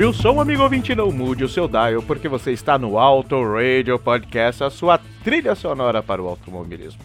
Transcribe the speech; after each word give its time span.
Sobe 0.00 0.08
o 0.08 0.14
som, 0.14 0.40
amigo 0.40 0.62
ouvinte, 0.62 0.94
não 0.94 1.12
mude 1.12 1.44
o 1.44 1.48
seu 1.48 1.68
dial, 1.68 2.00
porque 2.00 2.26
você 2.26 2.52
está 2.52 2.78
no 2.78 2.98
Auto 2.98 3.36
Radio 3.52 3.98
Podcast, 3.98 4.64
a 4.64 4.70
sua 4.70 4.98
trilha 5.22 5.54
sonora 5.54 6.02
para 6.02 6.22
o 6.22 6.26
automobilismo. 6.26 7.02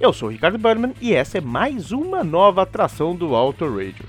Eu 0.00 0.12
sou 0.12 0.28
o 0.28 0.32
Ricardo 0.32 0.58
Berman 0.58 0.94
e 1.00 1.14
essa 1.14 1.38
é 1.38 1.40
mais 1.40 1.92
uma 1.92 2.24
nova 2.24 2.62
atração 2.62 3.14
do 3.14 3.36
Auto 3.36 3.64
Radio. 3.68 4.04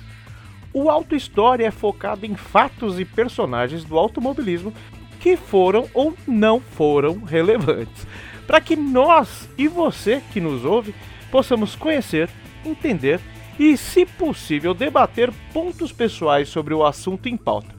O 0.74 0.90
Auto 0.90 1.16
História 1.16 1.68
é 1.68 1.70
focado 1.70 2.26
em 2.26 2.34
fatos 2.34 3.00
e 3.00 3.06
personagens 3.06 3.84
do 3.84 3.96
automobilismo 3.96 4.74
que 5.20 5.38
foram 5.38 5.88
ou 5.94 6.16
não 6.28 6.60
foram 6.60 7.20
relevantes, 7.20 8.08
para 8.48 8.60
que 8.60 8.76
nós 8.76 9.48
e 9.56 9.68
você 9.68 10.20
que 10.34 10.42
nos 10.42 10.66
ouve 10.66 10.96
possamos 11.30 11.76
conhecer, 11.76 12.28
entender 12.66 13.20
e, 13.60 13.78
se 13.78 14.04
possível, 14.04 14.74
debater 14.74 15.32
pontos 15.54 15.92
pessoais 15.92 16.50
sobre 16.50 16.74
o 16.74 16.84
assunto 16.84 17.30
em 17.30 17.38
pauta. 17.38 17.75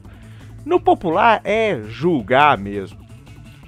No 0.67 0.81
popular 0.81 1.39
é 1.45 1.79
julgar 1.87 2.57
mesmo. 2.57 2.99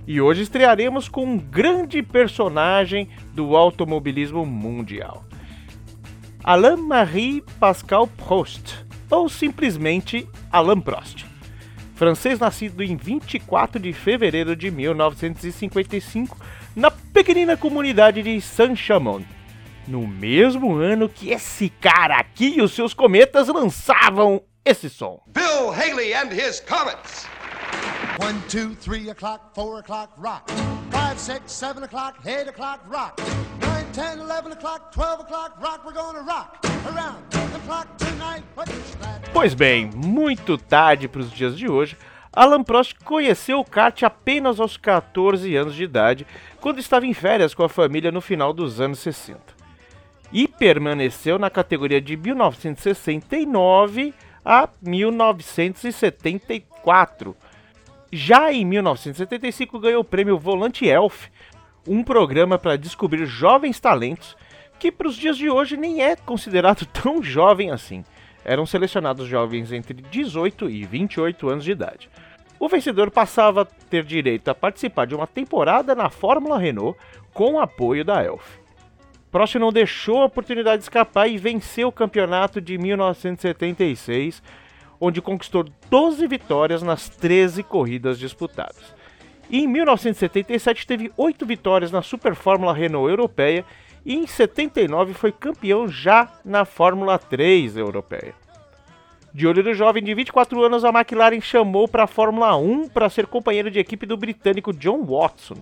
E 0.05 0.19
hoje 0.19 0.41
estrearemos 0.41 1.07
com 1.07 1.23
um 1.23 1.37
grande 1.37 2.03
personagem 2.03 3.07
do 3.33 3.55
automobilismo 3.55 4.45
mundial. 4.45 5.23
Alain-Marie 6.43 7.41
Pascal 7.57 8.05
Prost, 8.05 8.85
ou 9.09 9.29
simplesmente 9.29 10.27
Alain 10.51 10.81
Prost. 10.81 11.25
Francês 11.95 12.37
nascido 12.37 12.83
em 12.83 12.97
24 12.97 13.79
de 13.79 13.93
fevereiro 13.93 14.53
de 14.53 14.69
1955 14.69 16.37
na 16.75 16.91
pequenina 16.91 17.55
comunidade 17.55 18.21
de 18.21 18.41
Saint-Chamond. 18.41 19.25
No 19.87 20.05
mesmo 20.05 20.75
ano 20.75 21.07
que 21.07 21.29
esse 21.29 21.69
cara 21.69 22.17
aqui 22.17 22.55
e 22.57 22.61
os 22.61 22.73
seus 22.73 22.93
cometas 22.93 23.47
lançavam 23.47 24.41
esse 24.69 24.89
som. 24.89 25.19
Bill 25.27 25.71
Haley 25.71 26.13
and 26.13 26.31
his 26.31 26.59
Comets. 26.59 27.25
One, 28.19 28.39
two, 28.47 28.75
three 28.75 29.09
o'clock, 29.09 29.55
four 29.55 29.79
o'clock, 29.79 30.11
rock. 30.17 30.47
Five, 30.91 31.19
six, 31.19 31.51
seven 31.51 31.83
o'clock, 31.83 32.19
eight 32.25 32.47
o'clock, 32.47 32.81
rock. 32.87 33.19
Nine, 33.61 33.85
ten, 33.93 34.19
eleven 34.19 34.51
o'clock, 34.51 34.91
twelve 34.91 35.21
o'clock, 35.21 35.59
rock. 35.61 35.85
We're 35.85 35.93
gonna 35.93 36.21
rock 36.21 36.63
around 36.85 37.23
the 37.31 37.59
clock 37.65 37.87
tonight. 37.97 38.43
Pois 39.33 39.53
bem, 39.53 39.89
muito 39.95 40.57
tarde 40.57 41.07
para 41.07 41.21
os 41.21 41.31
dias 41.31 41.57
de 41.57 41.69
hoje, 41.69 41.97
Alan 42.31 42.63
Prost 42.63 42.95
conheceu 43.03 43.59
o 43.59 43.65
kart 43.65 44.03
apenas 44.03 44.59
aos 44.59 44.77
14 44.77 45.55
anos 45.55 45.73
de 45.73 45.83
idade, 45.83 46.27
quando 46.61 46.79
estava 46.79 47.07
em 47.07 47.13
férias 47.13 47.53
com 47.55 47.63
a 47.63 47.69
família 47.69 48.11
no 48.11 48.21
final 48.21 48.53
dos 48.53 48.79
anos 48.79 48.99
60. 48.99 49.39
E 50.31 50.47
permaneceu 50.47 51.39
na 51.39 51.49
categoria 51.49 51.99
de 51.99 52.15
1969 52.15 54.13
a 54.49 54.67
1974. 54.81 57.37
Já 58.11 58.51
em 58.51 58.65
1975 58.65 59.79
ganhou 59.79 60.01
o 60.01 60.03
prêmio 60.03 60.39
Volante 60.39 60.87
Elf, 60.87 61.27
um 61.87 62.03
programa 62.03 62.57
para 62.57 62.75
descobrir 62.75 63.27
jovens 63.27 63.79
talentos 63.79 64.35
que 64.79 64.91
para 64.91 65.07
os 65.07 65.15
dias 65.15 65.37
de 65.37 65.51
hoje 65.51 65.77
nem 65.77 66.01
é 66.01 66.15
considerado 66.15 66.83
tão 66.91 67.21
jovem 67.21 67.69
assim. 67.69 68.03
Eram 68.43 68.65
selecionados 68.65 69.27
jovens 69.27 69.71
entre 69.71 69.93
18 69.93 70.67
e 70.67 70.83
28 70.83 71.47
anos 71.47 71.63
de 71.63 71.71
idade. 71.71 72.09
O 72.59 72.67
vencedor 72.67 73.11
passava 73.11 73.61
a 73.61 73.65
ter 73.65 74.03
direito 74.03 74.49
a 74.49 74.55
participar 74.55 75.05
de 75.05 75.13
uma 75.13 75.27
temporada 75.27 75.93
na 75.93 76.09
Fórmula 76.09 76.57
Renault 76.57 76.97
com 77.31 77.59
apoio 77.59 78.03
da 78.03 78.23
Elf. 78.23 78.58
Prost 79.31 79.55
não 79.55 79.71
deixou 79.71 80.21
a 80.21 80.25
oportunidade 80.25 80.81
escapar 80.81 81.27
e 81.27 81.37
venceu 81.37 81.89
o 81.89 81.91
campeonato 81.91 82.59
de 82.59 82.77
1976, 82.77 84.41
onde 84.99 85.21
conquistou 85.21 85.65
12 85.89 86.27
vitórias 86.27 86.81
nas 86.81 87.09
13 87.09 87.61
corridas 87.61 88.17
disputadas. 88.17 88.95
E 89.49 89.63
em 89.63 89.67
1977 89.67 90.85
teve 90.85 91.11
8 91.15 91.45
vitórias 91.45 91.91
na 91.91 92.01
Super 92.01 92.33
Fórmula 92.33 92.73
Renault 92.73 93.09
Europeia 93.09 93.63
e 94.03 94.15
em 94.15 94.25
79 94.25 95.13
foi 95.13 95.31
campeão 95.31 95.87
já 95.87 96.31
na 96.43 96.65
Fórmula 96.65 97.19
3 97.19 97.77
Europeia. 97.77 98.33
De 99.31 99.45
olho 99.45 99.61
do 99.61 99.75
jovem 99.75 100.03
de 100.03 100.13
24 100.15 100.63
anos, 100.63 100.83
a 100.83 100.89
McLaren 100.89 101.39
chamou 101.39 101.87
para 101.87 102.05
a 102.05 102.07
Fórmula 102.07 102.55
1 102.55 102.89
para 102.89 103.09
ser 103.09 103.27
companheiro 103.27 103.69
de 103.69 103.77
equipe 103.77 104.07
do 104.07 104.17
britânico 104.17 104.73
John 104.73 105.03
Watson 105.03 105.57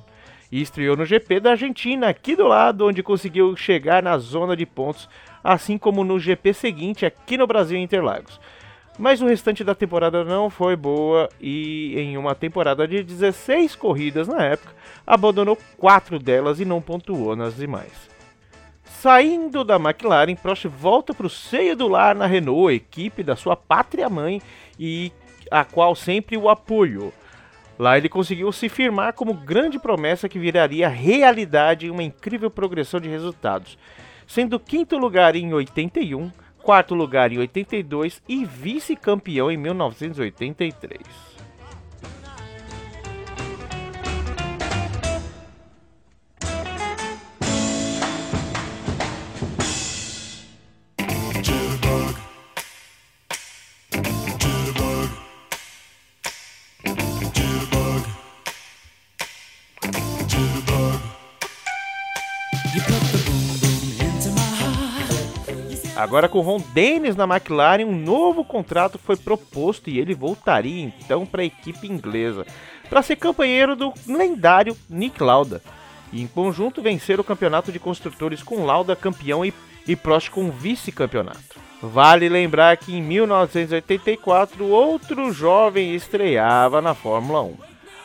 e 0.51 0.61
estreou 0.61 0.95
no 0.95 1.05
GP 1.05 1.39
da 1.39 1.51
Argentina, 1.51 2.07
aqui 2.07 2.35
do 2.35 2.47
lado, 2.47 2.87
onde 2.87 3.03
conseguiu 3.03 3.55
chegar 3.55 4.01
na 4.01 4.17
zona 4.17 4.55
de 4.55 4.65
pontos, 4.65 5.09
assim 5.43 5.77
como 5.77 6.03
no 6.03 6.19
GP 6.19 6.53
seguinte, 6.53 7.05
aqui 7.05 7.37
no 7.37 7.47
Brasil 7.47 7.77
Interlagos. 7.77 8.39
Mas 8.99 9.21
o 9.21 9.27
restante 9.27 9.63
da 9.63 9.75
temporada 9.75 10.23
não 10.23 10.49
foi 10.49 10.75
boa 10.75 11.29
e, 11.39 11.93
em 11.99 12.17
uma 12.17 12.33
temporada 12.33 12.87
de 12.87 13.03
16 13.03 13.75
corridas 13.75 14.27
na 14.27 14.43
época, 14.43 14.73
abandonou 15.05 15.57
4 15.77 16.17
delas 16.17 16.59
e 16.59 16.65
não 16.65 16.81
pontuou 16.81 17.35
nas 17.35 17.55
demais. 17.55 18.09
Saindo 18.83 19.63
da 19.63 19.75
McLaren, 19.75 20.35
Prost 20.35 20.65
volta 20.65 21.13
para 21.13 21.27
o 21.27 21.29
seio 21.29 21.75
do 21.75 21.87
lar 21.87 22.15
na 22.15 22.25
Renault, 22.25 22.73
equipe 22.73 23.21
da 23.21 23.35
sua 23.35 23.55
pátria-mãe 23.55 24.41
e 24.79 25.11
a 25.51 25.63
qual 25.63 25.93
sempre 25.93 26.35
o 26.35 26.49
apoiou. 26.49 27.13
Lá 27.77 27.97
ele 27.97 28.09
conseguiu 28.09 28.51
se 28.51 28.69
firmar 28.69 29.13
como 29.13 29.33
grande 29.33 29.77
promessa 29.77 30.27
que 30.27 30.39
viraria 30.39 30.89
realidade 30.89 31.85
em 31.85 31.89
uma 31.91 32.03
incrível 32.03 32.49
progressão 32.49 32.99
de 32.99 33.07
resultados, 33.07 33.77
sendo 34.25 34.59
quinto 34.59 34.97
lugar 34.97 35.35
em 35.35 35.53
81, 35.53 36.31
quarto 36.61 36.95
lugar 36.95 37.31
em 37.31 37.37
82 37.37 38.21
e 38.27 38.43
vice-campeão 38.45 39.51
em 39.51 39.57
1983. 39.57 41.36
Agora 66.07 66.29
com 66.29 66.39
Ron 66.39 66.61
Dennis 66.73 67.17
na 67.17 67.25
McLaren, 67.25 67.83
um 67.83 67.93
novo 67.93 68.45
contrato 68.45 68.97
foi 68.97 69.17
proposto 69.17 69.89
e 69.89 69.99
ele 69.99 70.15
voltaria 70.15 70.85
então 70.85 71.25
para 71.25 71.41
a 71.41 71.45
equipe 71.45 71.85
inglesa, 71.85 72.45
para 72.89 73.01
ser 73.01 73.17
companheiro 73.17 73.75
do 73.75 73.93
lendário 74.07 74.77
Nick 74.89 75.21
Lauda. 75.21 75.61
E 76.13 76.21
em 76.21 76.27
conjunto 76.27 76.81
vencer 76.81 77.19
o 77.19 77.25
campeonato 77.25 77.73
de 77.73 77.77
construtores 77.77 78.41
com 78.41 78.63
Lauda 78.63 78.95
campeão 78.95 79.45
e, 79.45 79.53
e 79.85 79.97
Prost 79.97 80.29
com 80.29 80.49
vice-campeonato. 80.49 81.59
Vale 81.81 82.29
lembrar 82.29 82.77
que 82.77 82.95
em 82.95 83.01
1984 83.01 84.65
outro 84.65 85.33
jovem 85.33 85.93
estreava 85.93 86.81
na 86.81 86.93
Fórmula 86.93 87.41
1. 87.41 87.57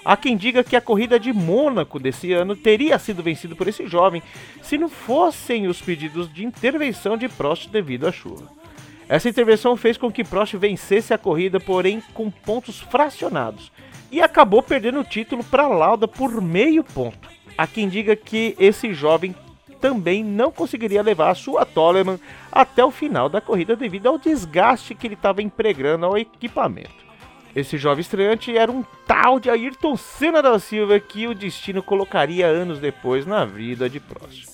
Há 0.04 0.16
quem 0.16 0.36
diga 0.36 0.64
que 0.64 0.74
a 0.74 0.80
corrida 0.80 1.18
de 1.18 1.32
Mônaco 1.32 1.98
desse 1.98 2.32
ano 2.32 2.56
teria 2.56 2.98
sido 2.98 3.22
vencida 3.22 3.54
por 3.54 3.68
esse 3.68 3.86
jovem 3.86 4.22
se 4.60 4.76
não 4.76 4.88
fossem 4.88 5.68
os 5.68 5.80
pedidos 5.80 6.32
de 6.32 6.44
intervenção 6.44 7.16
de 7.16 7.28
Prost 7.28 7.68
devido 7.68 8.06
à 8.06 8.12
chuva. 8.12 8.50
Essa 9.08 9.28
intervenção 9.28 9.76
fez 9.76 9.96
com 9.96 10.10
que 10.10 10.24
Prost 10.24 10.54
vencesse 10.56 11.14
a 11.14 11.18
corrida, 11.18 11.60
porém 11.60 12.02
com 12.14 12.30
pontos 12.30 12.80
fracionados, 12.80 13.70
e 14.10 14.20
acabou 14.20 14.62
perdendo 14.62 15.00
o 15.00 15.04
título 15.04 15.44
para 15.44 15.68
Lauda 15.68 16.08
por 16.08 16.40
meio 16.40 16.82
ponto. 16.82 17.28
Há 17.56 17.66
quem 17.66 17.88
diga 17.88 18.16
que 18.16 18.56
esse 18.58 18.92
jovem 18.92 19.34
também 19.80 20.24
não 20.24 20.50
conseguiria 20.50 21.02
levar 21.02 21.30
a 21.30 21.34
sua 21.34 21.64
Toleman 21.64 22.18
até 22.50 22.84
o 22.84 22.90
final 22.90 23.28
da 23.28 23.40
corrida 23.40 23.76
devido 23.76 24.06
ao 24.06 24.18
desgaste 24.18 24.94
que 24.94 25.06
ele 25.06 25.14
estava 25.14 25.42
empregando 25.42 26.06
ao 26.06 26.16
equipamento. 26.16 27.11
Esse 27.54 27.76
jovem 27.76 28.00
estreante 28.00 28.56
era 28.56 28.72
um 28.72 28.82
tal 29.06 29.38
de 29.38 29.50
Ayrton 29.50 29.94
Senna 29.96 30.40
da 30.40 30.58
Silva 30.58 30.98
que 30.98 31.26
o 31.26 31.34
destino 31.34 31.82
colocaria 31.82 32.46
anos 32.46 32.78
depois 32.78 33.26
na 33.26 33.44
vida 33.44 33.90
de 33.90 34.00
Prost. 34.00 34.48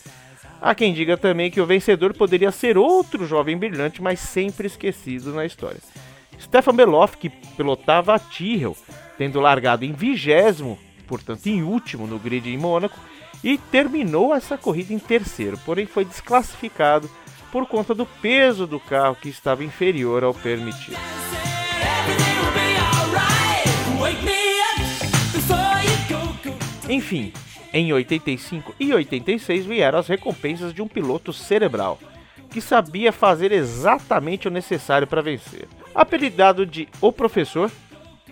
Há 0.61 0.75
quem 0.75 0.93
diga 0.93 1.17
também 1.17 1.51
que 1.51 1.61
o 1.61 1.67
vencedor 1.67 2.13
poderia 2.13 2.51
ser 2.51 2.77
outro 2.77 3.25
jovem 3.25 3.57
brilhante, 3.57 4.03
mas 4.03 4.19
sempre 4.19 4.67
esquecido 4.67 5.33
na 5.33 5.47
história. 5.47 5.81
Stefan 6.41 6.75
Beloff, 6.75 7.17
que 7.17 7.29
pilotava 7.29 8.15
a 8.15 8.19
Tyrrell, 8.19 8.77
tendo 9.17 9.41
largado 9.41 9.85
em 9.85 9.93
vigésimo, 9.93 10.77
portanto 11.07 11.47
em 11.47 11.63
último 11.63 12.07
no 12.07 12.19
grid 12.19 12.49
em 12.49 12.59
Mônaco, 12.59 12.99
e 13.45 13.57
terminou 13.57 14.35
essa 14.35 14.59
corrida 14.59 14.93
em 14.93 14.99
terceiro, 14.99 15.57
porém 15.65 15.87
foi 15.87 16.05
desclassificado 16.05 17.09
por 17.53 17.67
conta 17.67 17.95
do 17.95 18.05
peso 18.05 18.67
do 18.67 18.81
carro 18.81 19.15
que 19.15 19.29
estava 19.29 19.63
inferior 19.63 20.25
ao 20.25 20.35
permitido. 20.35 20.99
Enfim, 26.89 27.33
em 27.73 27.93
85 27.93 28.75
e 28.81 28.95
86 28.95 29.67
vieram 29.67 29.99
as 29.99 30.09
recompensas 30.09 30.73
de 30.73 30.81
um 30.81 30.89
piloto 30.89 31.35
cerebral, 31.35 31.99
que 32.49 32.63
sabia 32.63 33.13
fazer 33.13 33.53
exatamente 33.53 34.49
o 34.49 34.51
necessário 34.51 35.07
para 35.07 35.21
vencer. 35.21 35.69
Apelidado 35.95 36.65
de 36.65 36.89
O 37.01 37.13
Professor, 37.13 37.71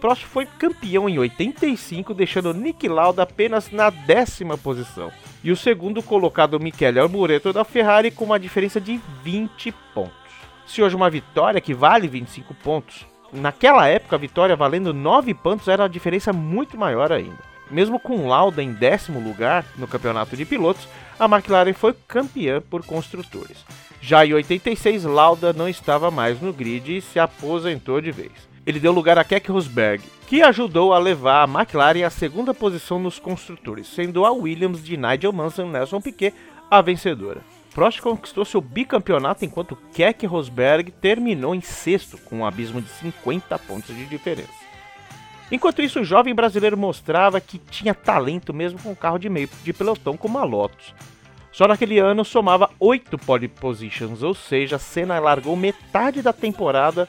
Prost 0.00 0.24
foi 0.24 0.46
campeão 0.46 1.08
em 1.08 1.18
85, 1.18 2.14
deixando 2.14 2.54
Nick 2.54 2.88
Lauda 2.88 3.22
apenas 3.22 3.70
na 3.70 3.90
décima 3.90 4.56
posição. 4.56 5.10
E 5.44 5.50
o 5.50 5.56
segundo 5.56 6.02
colocado 6.02 6.58
Michele 6.58 6.98
Alboreto 6.98 7.52
da 7.52 7.64
Ferrari 7.64 8.10
com 8.10 8.24
uma 8.24 8.40
diferença 8.40 8.80
de 8.80 9.00
20 9.22 9.72
pontos. 9.94 10.14
Se 10.66 10.82
hoje 10.82 10.96
uma 10.96 11.10
vitória 11.10 11.60
que 11.60 11.74
vale 11.74 12.08
25 12.08 12.54
pontos, 12.54 13.06
naquela 13.32 13.86
época 13.86 14.16
a 14.16 14.18
vitória 14.18 14.56
valendo 14.56 14.94
9 14.94 15.34
pontos 15.34 15.68
era 15.68 15.84
a 15.84 15.88
diferença 15.88 16.32
muito 16.32 16.76
maior 16.78 17.12
ainda. 17.12 17.55
Mesmo 17.70 17.98
com 17.98 18.28
Lauda 18.28 18.62
em 18.62 18.72
décimo 18.72 19.20
lugar 19.20 19.64
no 19.76 19.88
campeonato 19.88 20.36
de 20.36 20.44
pilotos, 20.44 20.86
a 21.18 21.24
McLaren 21.24 21.72
foi 21.72 21.94
campeã 22.06 22.60
por 22.60 22.84
construtores. 22.84 23.64
Já 24.00 24.24
em 24.24 24.34
86, 24.34 25.04
Lauda 25.04 25.52
não 25.52 25.68
estava 25.68 26.10
mais 26.10 26.40
no 26.40 26.52
grid 26.52 26.96
e 26.96 27.00
se 27.00 27.18
aposentou 27.18 28.00
de 28.00 28.12
vez. 28.12 28.32
Ele 28.64 28.78
deu 28.78 28.92
lugar 28.92 29.18
a 29.18 29.24
Keck 29.24 29.50
Rosberg, 29.50 30.02
que 30.26 30.42
ajudou 30.42 30.92
a 30.92 30.98
levar 30.98 31.42
a 31.42 31.48
McLaren 31.48 32.04
à 32.04 32.10
segunda 32.10 32.52
posição 32.52 32.98
nos 32.98 33.18
construtores, 33.18 33.86
sendo 33.86 34.24
a 34.24 34.32
Williams 34.32 34.84
de 34.84 34.96
Nigel 34.96 35.32
Mansell 35.32 35.66
e 35.66 35.70
Nelson 35.70 36.00
Piquet 36.00 36.34
a 36.70 36.80
vencedora. 36.82 37.42
Prost 37.72 38.00
conquistou 38.00 38.44
seu 38.44 38.60
bicampeonato 38.60 39.44
enquanto 39.44 39.76
Keck 39.92 40.26
Rosberg 40.26 40.90
terminou 40.90 41.54
em 41.54 41.60
sexto, 41.60 42.16
com 42.18 42.38
um 42.38 42.46
abismo 42.46 42.80
de 42.80 42.88
50 42.88 43.58
pontos 43.60 43.94
de 43.94 44.06
diferença. 44.06 44.65
Enquanto 45.50 45.82
isso, 45.82 46.00
o 46.00 46.04
jovem 46.04 46.34
brasileiro 46.34 46.76
mostrava 46.76 47.40
que 47.40 47.58
tinha 47.58 47.94
talento 47.94 48.52
mesmo 48.52 48.78
com 48.78 48.90
um 48.90 48.94
carro 48.94 49.18
de 49.18 49.28
meio 49.28 49.48
de 49.62 49.72
pelotão 49.72 50.16
como 50.16 50.38
a 50.38 50.44
Lotus. 50.44 50.94
Só 51.52 51.66
naquele 51.66 51.98
ano 51.98 52.24
somava 52.24 52.68
8 52.78 53.16
pole 53.16 53.48
positions, 53.48 54.22
ou 54.22 54.34
seja, 54.34 54.78
Senna 54.78 55.18
largou 55.18 55.56
metade 55.56 56.20
da 56.20 56.32
temporada 56.32 57.08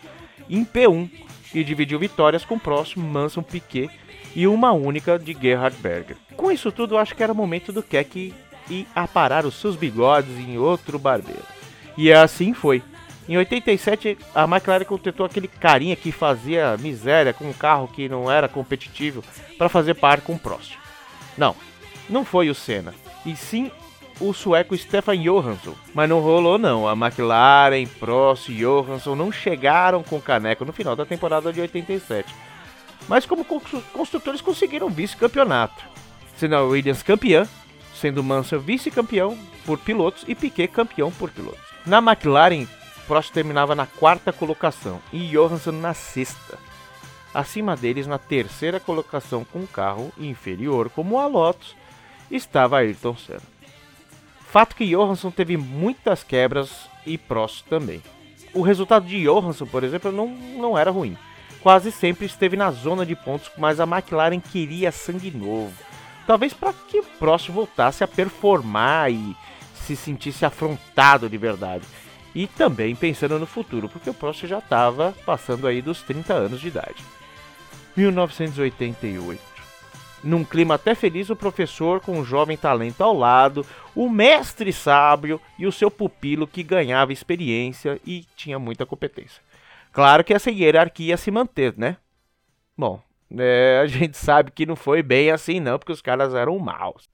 em 0.50 0.64
P1 0.64 1.10
e 1.54 1.64
dividiu 1.64 2.00
vitórias 2.00 2.46
com 2.46 2.56
o 2.56 2.60
próximo 2.60 3.06
Manson 3.06 3.42
Piquet 3.42 3.90
e 4.36 4.48
uma 4.48 4.72
única 4.72 5.18
de 5.18 5.34
Gerhard 5.34 5.76
Berger. 5.82 6.16
Com 6.36 6.52
isso 6.52 6.72
tudo, 6.72 6.98
acho 6.98 7.16
que 7.16 7.24
era 7.24 7.34
o 7.34 7.36
momento 7.36 7.74
do 7.74 7.84
Keck 7.84 8.34
ir 8.70 8.88
aparar 8.94 9.46
os 9.46 9.56
seus 9.56 9.76
bigodes 9.76 10.38
em 10.38 10.58
outro 10.58 11.00
barbeiro. 11.00 11.44
E 11.98 12.14
assim 12.14 12.54
foi. 12.54 12.84
Em 13.28 13.38
87, 13.38 14.18
a 14.34 14.44
McLaren 14.46 14.86
contratou 14.86 15.26
aquele 15.26 15.48
carinha 15.48 15.96
que 15.96 16.12
fazia 16.12 16.78
miséria 16.78 17.34
com 17.34 17.46
um 17.46 17.54
carro 17.54 17.88
que 17.88 18.08
não 18.08 18.32
era 18.32 18.48
competitivo 18.48 19.24
para 19.58 19.68
fazer 19.68 19.96
par 19.96 20.22
com 20.22 20.34
o 20.34 20.40
Prost. 20.40 20.78
Não, 21.38 21.56
não 22.10 22.24
foi 22.24 22.50
o 22.50 22.56
Senna, 22.56 22.96
e 23.26 23.36
sim 23.36 23.70
o 24.20 24.34
sueco 24.34 24.76
Stefan 24.78 25.18
Johansson. 25.18 25.76
Mas 25.94 26.10
não 26.10 26.22
rolou 26.22 26.58
não, 26.58 26.88
a 26.88 26.94
McLaren, 26.94 27.86
Prost 28.00 28.50
e 28.50 28.60
Johansson 28.60 29.16
não 29.16 29.32
chegaram 29.32 30.02
com 30.04 30.16
o 30.16 30.22
caneco 30.22 30.64
no 30.64 30.74
final 30.74 30.96
da 30.96 31.06
temporada 31.06 31.52
de 31.52 31.60
87. 31.60 32.34
Mas 33.08 33.26
como 33.26 33.46
construtores 33.94 34.42
conseguiram 34.42 34.90
vice-campeonato. 34.90 35.84
Sendo 36.36 36.56
a 36.56 36.64
Williams 36.64 37.04
campeã, 37.04 37.48
sendo 37.94 38.24
Mansell 38.24 38.60
vice-campeão 38.60 39.38
por 39.66 39.78
pilotos 39.80 40.24
e 40.28 40.36
Piquet 40.36 40.68
campeão 40.68 41.12
por 41.12 41.30
pilotos. 41.30 41.60
Na 41.86 41.98
McLaren, 42.00 42.68
Prost 43.08 43.32
terminava 43.32 43.74
na 43.74 43.86
quarta 43.86 44.34
colocação 44.34 45.00
e 45.14 45.30
Johansson 45.30 45.72
na 45.72 45.94
sexta. 45.94 46.60
Acima 47.34 47.76
deles, 47.76 48.06
na 48.06 48.18
terceira 48.18 48.80
colocação 48.82 49.46
com 49.46 49.60
um 49.60 49.66
carro 49.66 50.12
inferior 50.18 50.90
como 50.90 51.18
a 51.18 51.26
Lotus, 51.26 51.74
estava 52.30 52.80
Ayrton 52.80 53.16
Senna. 53.16 53.42
Fato 54.50 54.76
que 54.76 54.86
Johansson 54.86 55.32
teve 55.32 55.56
muitas 55.56 56.22
quebras 56.22 56.90
e 57.06 57.18
Prost 57.18 57.66
também. 57.70 58.04
O 58.54 58.62
resultado 58.62 59.06
de 59.06 59.24
Johansson, 59.24 59.66
por 59.66 59.84
exemplo, 59.84 60.12
não, 60.12 60.28
não 60.28 60.78
era 60.78 60.92
ruim. 60.92 61.18
Quase 61.62 61.92
sempre 61.92 62.26
esteve 62.26 62.58
na 62.58 62.72
zona 62.72 63.06
de 63.06 63.16
pontos, 63.16 63.50
mas 63.58 63.80
a 63.80 63.84
McLaren 63.84 64.40
queria 64.40 64.92
sangue 64.92 65.32
novo. 65.32 65.74
Talvez 66.26 66.54
para 66.54 66.74
que 66.74 67.02
Prost 67.20 67.50
voltasse 67.52 68.04
a 68.04 68.08
performar 68.08 69.12
e 69.12 69.36
se 69.76 69.96
sentisse 69.96 70.46
afrontado 70.46 71.30
de 71.30 71.38
verdade 71.38 71.86
e 72.38 72.46
também 72.46 72.96
pensando 72.96 73.40
no 73.40 73.48
futuro, 73.48 73.90
porque 73.90 74.12
o 74.12 74.14
Prost 74.14 74.46
já 74.46 74.60
estava 74.60 75.12
passando 75.26 75.66
aí 75.66 75.82
dos 75.82 76.04
30 76.04 76.36
anos 76.36 76.62
de 76.62 76.68
idade. 76.68 77.04
1988. 77.96 79.42
Num 80.24 80.44
clima 80.44 80.76
até 80.76 80.94
feliz, 80.94 81.32
o 81.32 81.36
professor 81.36 82.00
com 82.00 82.20
um 82.20 82.24
jovem 82.24 82.56
talento 82.56 83.02
ao 83.02 83.18
lado, 83.18 83.66
o 83.96 84.08
mestre 84.08 84.72
sábio 84.72 85.42
e 85.58 85.66
o 85.66 85.72
seu 85.72 85.90
pupilo 85.90 86.46
que 86.46 86.62
ganhava 86.62 87.12
experiência 87.12 88.00
e 88.06 88.24
tinha 88.36 88.60
muita 88.60 88.86
competência. 88.86 89.42
Claro 89.92 90.24
que 90.24 90.32
essa 90.32 90.52
hierarquia 90.52 91.08
ia 91.08 91.18
se 91.18 91.32
manter, 91.32 91.74
né? 91.76 91.98
Bom, 92.78 93.02
é, 93.36 93.80
a 93.82 93.88
gente 93.88 94.16
sabe 94.16 94.52
que 94.52 94.64
não 94.64 94.76
foi 94.76 95.02
bem 95.02 95.32
assim 95.32 95.60
não, 95.60 95.80
porque 95.80 95.92
os 95.92 96.04
caras 96.04 96.36
eram 96.36 96.60
maus. 96.60 97.10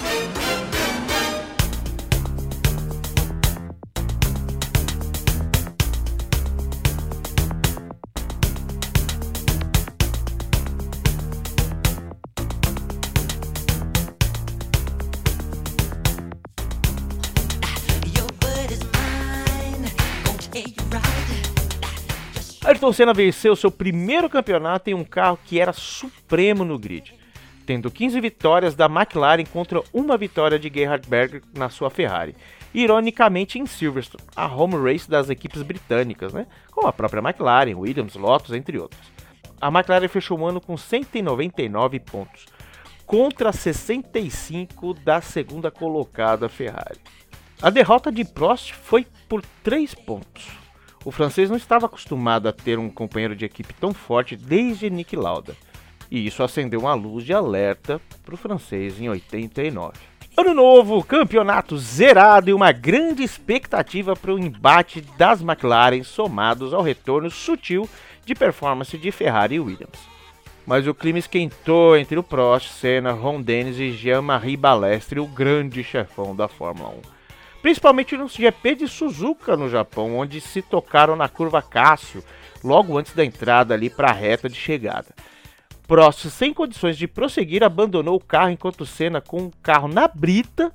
Ayrton 22.84 22.92
Senna 22.92 23.14
venceu 23.14 23.56
seu 23.56 23.72
primeiro 23.72 24.30
campeonato 24.30 24.90
em 24.90 24.94
um 24.94 25.06
carro 25.06 25.40
que 25.46 25.58
era 25.58 25.72
supremo 25.72 26.66
no 26.66 26.78
grid, 26.78 27.16
tendo 27.66 27.90
15 27.90 28.20
vitórias 28.20 28.76
da 28.76 28.88
McLaren 28.88 29.46
contra 29.46 29.82
uma 29.94 30.18
vitória 30.18 30.60
de 30.60 30.70
Gerhard 30.70 31.08
Berger 31.08 31.42
na 31.56 31.70
sua 31.70 31.90
Ferrari. 31.90 32.36
Ironicamente 32.74 33.58
em 33.58 33.66
Silverstone, 33.66 34.26
a 34.36 34.54
home 34.54 34.76
race 34.76 35.10
das 35.10 35.30
equipes 35.30 35.62
britânicas, 35.62 36.34
né? 36.34 36.46
como 36.72 36.86
a 36.86 36.92
própria 36.92 37.22
McLaren, 37.22 37.74
Williams, 37.74 38.16
Lotus, 38.16 38.52
entre 38.52 38.78
outros. 38.78 39.02
A 39.62 39.70
McLaren 39.70 40.10
fechou 40.10 40.38
o 40.38 40.46
ano 40.46 40.60
com 40.60 40.76
199 40.76 42.02
pontos, 42.02 42.48
contra 43.06 43.54
65 43.54 44.94
da 44.94 45.22
segunda 45.22 45.72
colocada 45.72 46.50
Ferrari. 46.50 47.00
A 47.62 47.70
derrota 47.70 48.12
de 48.12 48.26
Prost 48.26 48.74
foi 48.74 49.08
por 49.30 49.42
3 49.64 49.96
pontos 49.96 50.63
o 51.06 51.12
francês 51.12 51.50
não 51.50 51.58
estava 51.58 51.86
acostumado 51.86 52.48
a 52.48 52.54
ter 52.54 52.80
um 52.80 52.90
companheiro 52.90 53.36
de 53.36 53.46
equipe 53.46 53.74
tão 53.74 53.94
forte 53.94 54.36
desde 54.36 54.90
Nick 54.90 55.16
Lauda, 55.16 55.56
e 56.10 56.26
isso 56.26 56.44
acendeu 56.44 56.82
uma 56.82 56.94
luz 56.94 57.26
de 57.26 57.34
alerta 57.34 58.00
para 58.24 58.36
o 58.36 58.38
francês 58.38 59.00
em 59.02 59.10
89. 59.10 59.94
Ano 60.36 60.54
novo, 60.54 61.04
campeonato 61.04 61.78
zerado 61.78 62.50
e 62.50 62.54
uma 62.54 62.72
grande 62.72 63.22
expectativa 63.22 64.16
para 64.16 64.34
o 64.34 64.40
embate 64.40 65.02
das 65.18 65.42
McLaren 65.42 66.04
somados 66.04 66.74
ao 66.74 66.82
retorno 66.82 67.30
sutil 67.30 67.88
de 68.26 68.34
performance 68.34 68.98
de 68.98 69.12
Ferrari 69.12 69.56
e 69.56 69.60
Williams. 69.60 70.00
mas 70.66 70.88
o 70.88 70.94
clima 70.94 71.20
esquentou 71.20 71.98
entre 71.98 72.18
o 72.18 72.24
Prost, 72.24 72.70
Senna, 72.70 73.12
Ron 73.12 73.42
Dennis 73.42 73.78
e 73.78 73.92
Jean-Marie 73.92 74.56
Balestre, 74.56 75.20
o 75.20 75.28
grande 75.28 75.84
chefão 75.84 76.36
da 76.36 76.48
Fórmula 76.48 76.90
1. 76.90 77.13
Principalmente 77.64 78.18
no 78.18 78.28
GP 78.28 78.76
de 78.76 78.88
Suzuka 78.90 79.56
no 79.56 79.70
Japão, 79.70 80.18
onde 80.18 80.42
se 80.42 80.62
tocaram 80.62 81.16
na 81.16 81.30
curva 81.30 81.62
Cássio, 81.62 82.22
logo 82.62 82.98
antes 82.98 83.16
da 83.16 83.24
entrada 83.24 83.74
ali 83.74 83.90
para 83.90 84.10
a 84.10 84.14
reta 84.14 84.50
de 84.50 84.56
chegada. 84.56 85.16
Prost, 85.88 86.30
sem 86.30 86.54
condições 86.54 86.98
de 86.98 87.08
prosseguir, 87.08 87.64
abandonou 87.64 88.18
o 88.18 88.24
carro 88.24 88.50
enquanto 88.50 88.86
Senna, 88.86 89.22
com 89.22 89.46
o 89.46 89.52
carro 89.62 89.88
na 89.88 90.10
brita, 90.10 90.74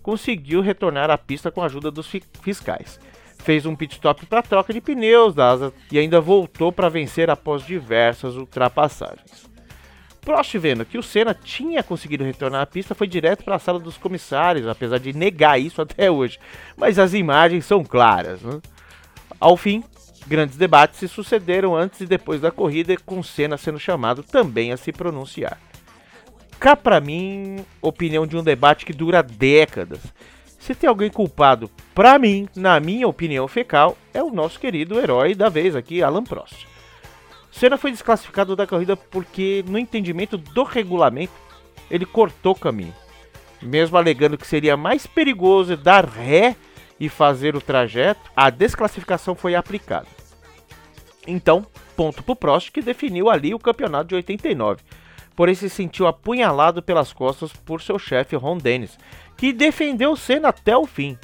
conseguiu 0.00 0.60
retornar 0.60 1.10
à 1.10 1.18
pista 1.18 1.50
com 1.50 1.60
a 1.60 1.66
ajuda 1.66 1.90
dos 1.90 2.08
fiscais. 2.40 3.00
Fez 3.38 3.66
um 3.66 3.74
pit 3.74 3.94
stop 3.94 4.24
para 4.26 4.40
troca 4.40 4.72
de 4.72 4.80
pneus 4.80 5.34
da 5.34 5.50
asa 5.50 5.72
e 5.90 5.98
ainda 5.98 6.20
voltou 6.20 6.70
para 6.70 6.88
vencer 6.88 7.30
após 7.30 7.66
diversas 7.66 8.36
ultrapassagens. 8.36 9.50
Prost, 10.28 10.58
vendo 10.58 10.84
que 10.84 10.98
o 10.98 11.02
Senna 11.02 11.32
tinha 11.32 11.82
conseguido 11.82 12.22
retornar 12.22 12.60
à 12.60 12.66
pista, 12.66 12.94
foi 12.94 13.06
direto 13.06 13.42
para 13.42 13.56
a 13.56 13.58
sala 13.58 13.80
dos 13.80 13.96
comissários, 13.96 14.68
apesar 14.68 14.98
de 14.98 15.14
negar 15.14 15.58
isso 15.58 15.80
até 15.80 16.10
hoje. 16.10 16.38
Mas 16.76 16.98
as 16.98 17.14
imagens 17.14 17.64
são 17.64 17.82
claras. 17.82 18.42
Né? 18.42 18.60
Ao 19.40 19.56
fim, 19.56 19.82
grandes 20.26 20.58
debates 20.58 20.98
se 20.98 21.08
sucederam 21.08 21.74
antes 21.74 22.02
e 22.02 22.06
depois 22.06 22.42
da 22.42 22.50
corrida, 22.50 22.94
com 23.06 23.22
Senna 23.22 23.56
sendo 23.56 23.78
chamado 23.78 24.22
também 24.22 24.70
a 24.70 24.76
se 24.76 24.92
pronunciar. 24.92 25.58
Cá 26.60 26.76
para 26.76 27.00
mim, 27.00 27.64
opinião 27.80 28.26
de 28.26 28.36
um 28.36 28.42
debate 28.42 28.84
que 28.84 28.92
dura 28.92 29.22
décadas. 29.22 30.00
Se 30.58 30.74
tem 30.74 30.90
alguém 30.90 31.08
culpado, 31.08 31.70
para 31.94 32.18
mim, 32.18 32.46
na 32.54 32.78
minha 32.78 33.08
opinião 33.08 33.48
fecal, 33.48 33.96
é 34.12 34.22
o 34.22 34.30
nosso 34.30 34.60
querido 34.60 35.00
herói 35.00 35.34
da 35.34 35.48
vez 35.48 35.74
aqui, 35.74 36.02
Alan 36.02 36.24
Prost. 36.24 36.66
Senna 37.58 37.76
foi 37.76 37.90
desclassificado 37.90 38.54
da 38.54 38.66
corrida 38.66 38.96
porque, 38.96 39.64
no 39.66 39.78
entendimento 39.78 40.38
do 40.38 40.62
regulamento, 40.62 41.32
ele 41.90 42.06
cortou 42.06 42.52
o 42.52 42.58
caminho. 42.58 42.94
Mesmo 43.60 43.96
alegando 43.96 44.38
que 44.38 44.46
seria 44.46 44.76
mais 44.76 45.06
perigoso 45.06 45.76
dar 45.76 46.04
ré 46.04 46.54
e 47.00 47.08
fazer 47.08 47.56
o 47.56 47.60
trajeto, 47.60 48.30
a 48.34 48.48
desclassificação 48.48 49.34
foi 49.34 49.54
aplicada. 49.54 50.06
Então, 51.26 51.66
ponto 51.96 52.22
para 52.22 52.32
o 52.32 52.36
Prost 52.36 52.70
que 52.70 52.80
definiu 52.80 53.28
ali 53.28 53.52
o 53.52 53.58
campeonato 53.58 54.08
de 54.08 54.14
89 54.14 54.80
porém 55.38 55.54
se 55.54 55.70
sentiu 55.70 56.08
apunhalado 56.08 56.82
pelas 56.82 57.12
costas 57.12 57.52
por 57.52 57.80
seu 57.80 57.96
chefe 57.96 58.34
Ron 58.34 58.58
Dennis, 58.58 58.98
que 59.36 59.52
defendeu 59.52 60.16
Senna 60.16 60.48
até 60.48 60.76
o 60.76 60.84
fim. 60.84 61.16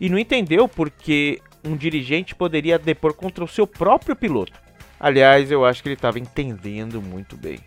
E 0.00 0.08
não 0.08 0.18
entendeu 0.18 0.66
porque 0.66 1.40
um 1.64 1.76
dirigente 1.76 2.34
poderia 2.34 2.80
depor 2.80 3.14
contra 3.14 3.44
o 3.44 3.48
seu 3.48 3.68
próprio 3.68 4.16
piloto. 4.16 4.69
Aliás, 5.00 5.50
eu 5.50 5.64
acho 5.64 5.82
que 5.82 5.88
ele 5.88 5.96
estava 5.96 6.18
entendendo 6.18 7.00
muito 7.00 7.34
bem. 7.34 7.58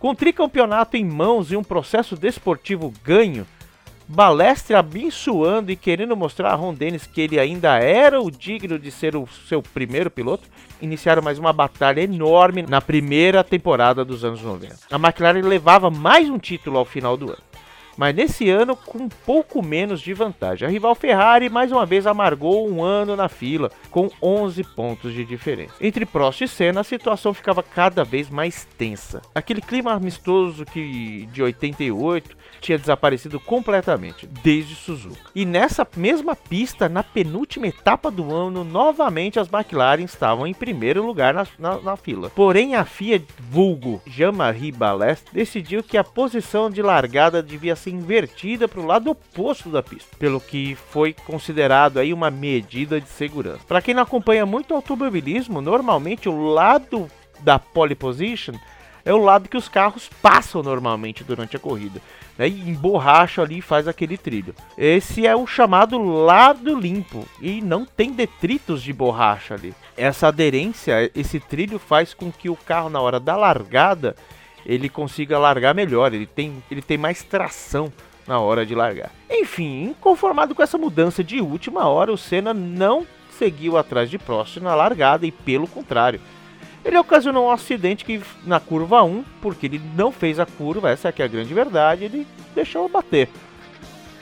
Com 0.00 0.10
o 0.10 0.14
tricampeonato 0.14 0.96
em 0.96 1.04
mãos 1.04 1.52
e 1.52 1.56
um 1.56 1.62
processo 1.62 2.16
desportivo 2.16 2.92
ganho, 3.04 3.46
Balestre 4.10 4.74
abençoando 4.74 5.70
e 5.70 5.76
querendo 5.76 6.16
mostrar 6.16 6.50
a 6.50 6.54
Ron 6.54 6.72
Dennis 6.72 7.06
que 7.06 7.20
ele 7.20 7.38
ainda 7.38 7.76
era 7.78 8.20
o 8.20 8.30
digno 8.30 8.78
de 8.78 8.90
ser 8.90 9.14
o 9.14 9.28
seu 9.46 9.62
primeiro 9.62 10.10
piloto, 10.10 10.48
iniciaram 10.80 11.20
mais 11.20 11.38
uma 11.38 11.52
batalha 11.52 12.00
enorme 12.00 12.62
na 12.62 12.80
primeira 12.80 13.44
temporada 13.44 14.06
dos 14.06 14.24
anos 14.24 14.40
90. 14.40 14.76
A 14.90 14.96
McLaren 14.96 15.42
levava 15.42 15.90
mais 15.90 16.30
um 16.30 16.38
título 16.38 16.78
ao 16.78 16.86
final 16.86 17.18
do 17.18 17.26
ano 17.26 17.47
mas 17.98 18.14
nesse 18.14 18.48
ano 18.48 18.76
com 18.76 18.98
um 18.98 19.08
pouco 19.08 19.60
menos 19.60 20.00
de 20.00 20.14
vantagem. 20.14 20.66
A 20.66 20.70
rival 20.70 20.94
Ferrari 20.94 21.50
mais 21.50 21.72
uma 21.72 21.84
vez 21.84 22.06
amargou 22.06 22.70
um 22.70 22.82
ano 22.82 23.16
na 23.16 23.28
fila, 23.28 23.72
com 23.90 24.08
11 24.22 24.62
pontos 24.62 25.12
de 25.12 25.24
diferença. 25.24 25.74
Entre 25.80 26.06
Prost 26.06 26.42
e 26.42 26.48
Senna, 26.48 26.82
a 26.82 26.84
situação 26.84 27.34
ficava 27.34 27.60
cada 27.60 28.04
vez 28.04 28.30
mais 28.30 28.66
tensa. 28.78 29.20
Aquele 29.34 29.60
clima 29.60 29.92
amistoso 29.92 30.64
que 30.64 31.26
de 31.32 31.42
88 31.42 32.36
tinha 32.60 32.78
desaparecido 32.78 33.40
completamente, 33.40 34.26
desde 34.26 34.76
Suzuka. 34.76 35.18
E 35.34 35.44
nessa 35.44 35.86
mesma 35.96 36.36
pista, 36.36 36.88
na 36.88 37.02
penúltima 37.02 37.66
etapa 37.66 38.10
do 38.10 38.32
ano, 38.32 38.62
novamente 38.62 39.40
as 39.40 39.52
McLaren 39.52 40.04
estavam 40.04 40.46
em 40.46 40.54
primeiro 40.54 41.04
lugar 41.04 41.34
na, 41.34 41.46
na, 41.58 41.80
na 41.80 41.96
fila. 41.96 42.30
Porém, 42.30 42.76
a 42.76 42.84
FIA, 42.84 43.20
vulgo 43.38 44.00
Jean-Marie 44.06 44.70
Balestre, 44.70 45.32
decidiu 45.32 45.82
que 45.82 45.96
a 45.96 46.04
posição 46.04 46.70
de 46.70 46.80
largada 46.80 47.42
devia 47.42 47.74
ser 47.74 47.87
invertida 47.90 48.68
para 48.68 48.80
o 48.80 48.86
lado 48.86 49.10
oposto 49.10 49.70
da 49.70 49.82
pista, 49.82 50.16
pelo 50.18 50.40
que 50.40 50.74
foi 50.90 51.12
considerado 51.12 51.98
aí 51.98 52.12
uma 52.12 52.30
medida 52.30 53.00
de 53.00 53.08
segurança. 53.08 53.60
Para 53.66 53.82
quem 53.82 53.94
não 53.94 54.02
acompanha 54.02 54.46
muito 54.46 54.74
automobilismo, 54.74 55.60
normalmente 55.60 56.28
o 56.28 56.48
lado 56.52 57.08
da 57.40 57.58
pole 57.58 57.94
position 57.94 58.54
é 59.04 59.12
o 59.12 59.18
lado 59.18 59.48
que 59.48 59.56
os 59.56 59.68
carros 59.68 60.10
passam 60.20 60.62
normalmente 60.62 61.24
durante 61.24 61.56
a 61.56 61.60
corrida. 61.60 62.00
Né, 62.36 62.48
e 62.48 62.70
emborracha 62.70 63.42
ali 63.42 63.58
e 63.58 63.62
faz 63.62 63.88
aquele 63.88 64.16
trilho. 64.16 64.54
Esse 64.76 65.26
é 65.26 65.34
o 65.34 65.46
chamado 65.46 65.98
lado 65.98 66.78
limpo 66.78 67.26
e 67.40 67.60
não 67.60 67.84
tem 67.84 68.12
detritos 68.12 68.80
de 68.80 68.92
borracha 68.92 69.54
ali. 69.54 69.74
Essa 69.96 70.28
aderência, 70.28 71.10
esse 71.16 71.40
trilho 71.40 71.80
faz 71.80 72.14
com 72.14 72.30
que 72.30 72.48
o 72.48 72.54
carro 72.54 72.88
na 72.88 73.00
hora 73.00 73.18
da 73.18 73.36
largada 73.36 74.14
ele 74.64 74.88
consiga 74.88 75.38
largar 75.38 75.74
melhor, 75.74 76.12
ele 76.12 76.26
tem, 76.26 76.62
ele 76.70 76.82
tem 76.82 76.98
mais 76.98 77.22
tração 77.22 77.92
na 78.26 78.38
hora 78.38 78.66
de 78.66 78.74
largar. 78.74 79.10
Enfim, 79.30 79.84
inconformado 79.84 80.54
com 80.54 80.62
essa 80.62 80.76
mudança 80.76 81.24
de 81.24 81.40
última 81.40 81.88
hora, 81.88 82.12
o 82.12 82.18
Senna 82.18 82.52
não 82.52 83.06
seguiu 83.30 83.76
atrás 83.76 84.10
de 84.10 84.18
Prost 84.18 84.58
na 84.58 84.74
largada 84.74 85.26
e 85.26 85.32
pelo 85.32 85.66
contrário, 85.66 86.20
ele 86.84 86.98
ocasionou 86.98 87.46
um 87.46 87.50
acidente 87.50 88.04
que 88.04 88.20
na 88.44 88.60
curva 88.60 89.02
1, 89.02 89.24
porque 89.40 89.66
ele 89.66 89.80
não 89.94 90.12
fez 90.12 90.38
a 90.38 90.46
curva, 90.46 90.90
essa 90.90 91.08
é, 91.08 91.14
é 91.16 91.22
a 91.22 91.28
grande 91.28 91.52
verdade, 91.52 92.04
ele 92.04 92.26
deixou 92.54 92.88
bater. 92.88 93.28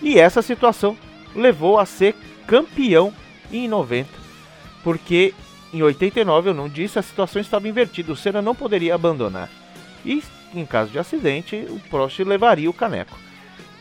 E 0.01 0.19
essa 0.19 0.43
situação 0.43 0.97
levou 1.35 1.79
a 1.79 1.87
ser 1.87 2.15
campeão 2.47 3.13
em 3.53 3.69
90, 3.69 4.09
porque 4.83 5.35
em 5.73 5.83
89 5.83 6.51
eu 6.51 6.55
não 6.55 6.69
disse, 6.69 6.99
a 6.99 7.03
situação 7.03 7.41
estava 7.41 7.69
invertida, 7.69 8.13
o 8.13 8.17
Senna 8.17 8.41
não 8.41 8.55
poderia 8.55 8.95
abandonar. 8.95 9.51
E 10.07 10.23
em 10.55 10.65
caso 10.65 10.91
de 10.91 10.99
acidente, 10.99 11.67
o 11.69 11.79
Prost 11.91 12.21
levaria 12.21 12.71
o 12.71 12.73
caneco. 12.73 13.19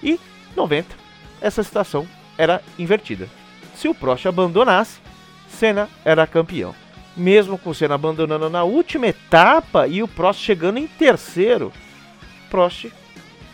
E 0.03 0.20
90, 0.55 0.96
essa 1.39 1.63
situação 1.63 2.08
era 2.38 2.62
invertida. 2.77 3.29
Se 3.75 3.88
o 3.88 3.96
Prost 3.96 4.25
abandonasse, 4.25 5.00
Senna 5.48 5.88
era 6.03 6.27
campeão. 6.27 6.74
Mesmo 7.15 7.58
com 7.58 7.70
o 7.70 7.75
Senna 7.75 7.96
abandonando 7.96 8.50
na 8.50 8.63
última 8.63 9.08
etapa 9.08 9.88
e 9.88 10.03
o 10.03 10.08
Prost 10.08 10.41
chegando 10.41 10.79
em 10.79 10.88
terceiro, 10.88 11.72
Prost 12.50 12.88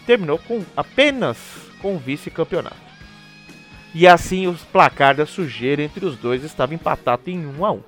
terminou 0.06 0.40
com 0.40 0.63
apenas 0.75 1.38
com 1.82 1.98
vice-campeonato. 1.98 2.92
E 3.94 4.08
assim 4.08 4.48
os 4.48 4.62
placar 4.62 5.16
da 5.16 5.25
sujeira 5.25 5.84
entre 5.84 6.06
os 6.06 6.16
dois 6.16 6.44
estava 6.44 6.74
empatado 6.74 7.30
em 7.30 7.46
1 7.46 7.66
a 7.66 7.72
1. 7.74 7.84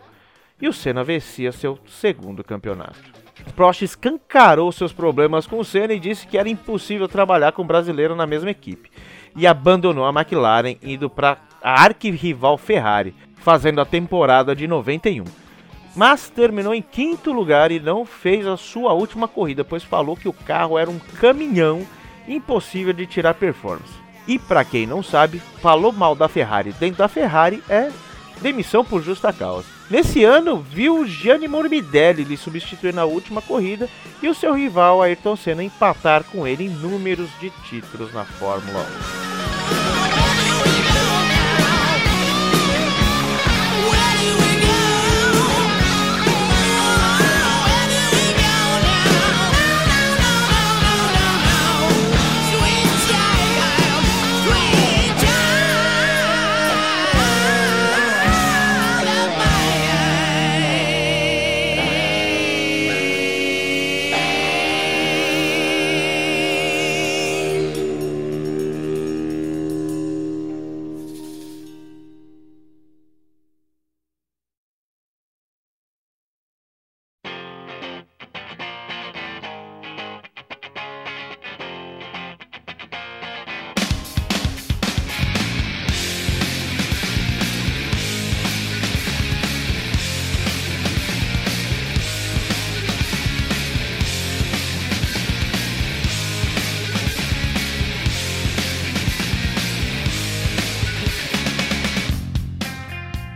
E 0.61 0.67
o 0.67 0.73
Senna 0.73 1.03
vencia 1.03 1.51
seu 1.51 1.79
segundo 1.87 2.43
campeonato. 2.43 3.22
Prost 3.51 3.83
escancarou 3.83 4.71
seus 4.71 4.91
problemas 4.91 5.45
com 5.45 5.59
o 5.59 5.65
Senna 5.65 5.93
e 5.93 5.99
disse 5.99 6.25
que 6.25 6.37
era 6.37 6.49
impossível 6.49 7.07
trabalhar 7.07 7.51
com 7.51 7.61
o 7.61 7.65
brasileiro 7.65 8.15
na 8.15 8.25
mesma 8.25 8.49
equipe. 8.49 8.89
E 9.35 9.45
abandonou 9.45 10.05
a 10.05 10.09
McLaren, 10.09 10.77
indo 10.81 11.09
para 11.09 11.37
a 11.61 11.83
arquirrival 11.83 12.57
Ferrari, 12.57 13.15
fazendo 13.35 13.81
a 13.81 13.85
temporada 13.85 14.55
de 14.55 14.67
91. 14.67 15.23
Mas 15.95 16.29
terminou 16.29 16.73
em 16.73 16.81
quinto 16.81 17.31
lugar 17.31 17.71
e 17.71 17.79
não 17.79 18.05
fez 18.05 18.47
a 18.47 18.57
sua 18.57 18.93
última 18.93 19.27
corrida, 19.27 19.63
pois 19.63 19.83
falou 19.83 20.15
que 20.15 20.27
o 20.27 20.33
carro 20.33 20.77
era 20.77 20.89
um 20.89 20.99
caminhão 21.19 21.85
impossível 22.27 22.93
de 22.93 23.05
tirar 23.05 23.35
performance. 23.35 23.93
E 24.27 24.39
para 24.39 24.63
quem 24.63 24.87
não 24.87 25.03
sabe, 25.03 25.39
falou 25.61 25.91
mal 25.91 26.15
da 26.15 26.27
Ferrari 26.27 26.71
dentro 26.73 26.97
da 26.97 27.07
Ferrari 27.07 27.61
é 27.69 27.91
demissão 28.41 28.83
por 28.83 29.03
justa 29.03 29.31
causa. 29.31 29.72
Nesse 29.89 30.23
ano, 30.23 30.61
viu 30.61 31.05
Gianni 31.05 31.47
Morbidelli 31.47 32.23
lhe 32.23 32.37
substituir 32.37 32.93
na 32.93 33.05
última 33.05 33.41
corrida 33.41 33.89
e 34.21 34.29
o 34.29 34.33
seu 34.33 34.53
rival 34.53 35.01
Ayrton 35.01 35.35
Senna 35.35 35.63
empatar 35.63 36.23
com 36.23 36.47
ele 36.47 36.65
em 36.65 36.69
números 36.69 37.29
de 37.39 37.49
títulos 37.69 38.13
na 38.13 38.23
Fórmula 38.23 38.85
1. 39.99 40.02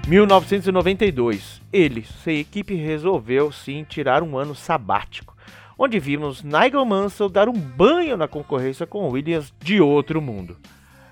1992, 0.08 1.62
ele, 1.72 2.06
sem 2.24 2.40
equipe, 2.40 2.74
resolveu 2.76 3.52
sim 3.52 3.84
tirar 3.84 4.24
um 4.24 4.38
ano 4.38 4.56
sabático, 4.56 5.36
onde 5.78 6.00
vimos 6.00 6.42
Nigel 6.42 6.86
Mansell 6.86 7.28
dar 7.28 7.50
um 7.50 7.52
banho 7.52 8.16
na 8.16 8.26
concorrência 8.26 8.88
com 8.88 9.10
Williams 9.10 9.54
de 9.60 9.82
outro 9.82 10.22
mundo. 10.22 10.56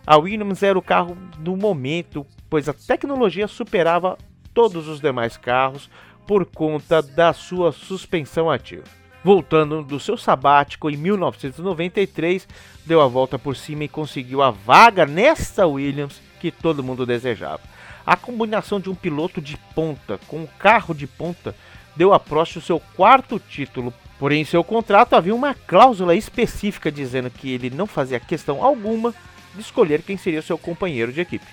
A 0.08 0.16
Williams 0.16 0.64
era 0.64 0.80
o 0.80 0.82
carro 0.82 1.18
do 1.40 1.58
momento, 1.58 2.26
pois 2.50 2.70
a 2.70 2.74
tecnologia 2.74 3.50
superava 3.50 4.18
todos 4.54 4.88
os 4.88 5.02
demais 5.02 5.36
carros 5.36 5.90
por 6.26 6.46
conta 6.46 7.02
da 7.02 7.34
sua 7.34 7.74
suspensão 7.74 8.50
ativa. 8.50 8.86
Voltando 9.22 9.84
do 9.84 10.00
seu 10.00 10.16
sabático 10.16 10.90
em 10.90 10.96
1993, 10.96 12.48
deu 12.86 13.02
a 13.02 13.08
volta 13.08 13.38
por 13.38 13.58
cima 13.58 13.84
e 13.84 13.90
conseguiu 13.90 14.42
a 14.42 14.52
vaga 14.52 15.06
nesta 15.06 15.68
Williams 15.68 16.22
que 16.40 16.50
todo 16.50 16.82
mundo 16.82 17.06
desejava. 17.06 17.75
A 18.06 18.16
combinação 18.16 18.80
de 18.80 18.90
um 18.90 18.96
piloto 18.96 19.42
de 19.42 19.58
ponta 19.74 20.20
com 20.28 20.42
um 20.42 20.48
carro 20.60 20.94
de 20.94 21.08
ponta 21.08 21.56
deu 21.96 22.14
a 22.14 22.20
Prost 22.20 22.58
o 22.58 22.62
seu 22.62 22.80
quarto 22.80 23.40
título. 23.40 23.94
Porém, 24.20 24.42
em 24.42 24.46
seu 24.46 24.64
contrato 24.64 25.16
havia 25.16 25.34
uma 25.34 25.54
cláusula 25.54 26.16
específica 26.16 26.92
dizendo 26.92 27.30
que 27.30 27.52
ele 27.52 27.70
não 27.70 27.88
fazia 27.88 28.20
questão 28.20 28.64
alguma 28.64 29.14
de 29.56 29.62
escolher 29.62 30.02
quem 30.02 30.18
seria 30.18 30.42
seu 30.42 30.58
companheiro 30.58 31.12
de 31.12 31.22
equipe, 31.22 31.46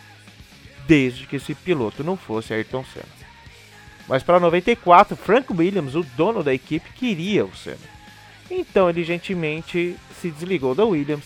desde 0.87 1.27
que 1.27 1.37
esse 1.37 1.55
piloto 1.55 2.05
não 2.05 2.17
fosse 2.17 2.53
Ayrton 2.53 2.85
Senna. 2.85 3.23
Mas 4.09 4.23
para 4.23 4.41
94, 4.41 5.17
Frank 5.17 5.53
Williams, 5.53 5.95
o 5.95 6.03
dono 6.17 6.43
da 6.43 6.53
equipe, 6.53 6.93
queria 6.93 7.45
o 7.45 7.57
Senna. 7.57 7.79
Então 8.51 8.91
ele 8.91 9.05
gentilmente 9.05 9.97
se 10.21 10.31
desligou 10.31 10.75
da 10.75 10.85
Williams 10.85 11.25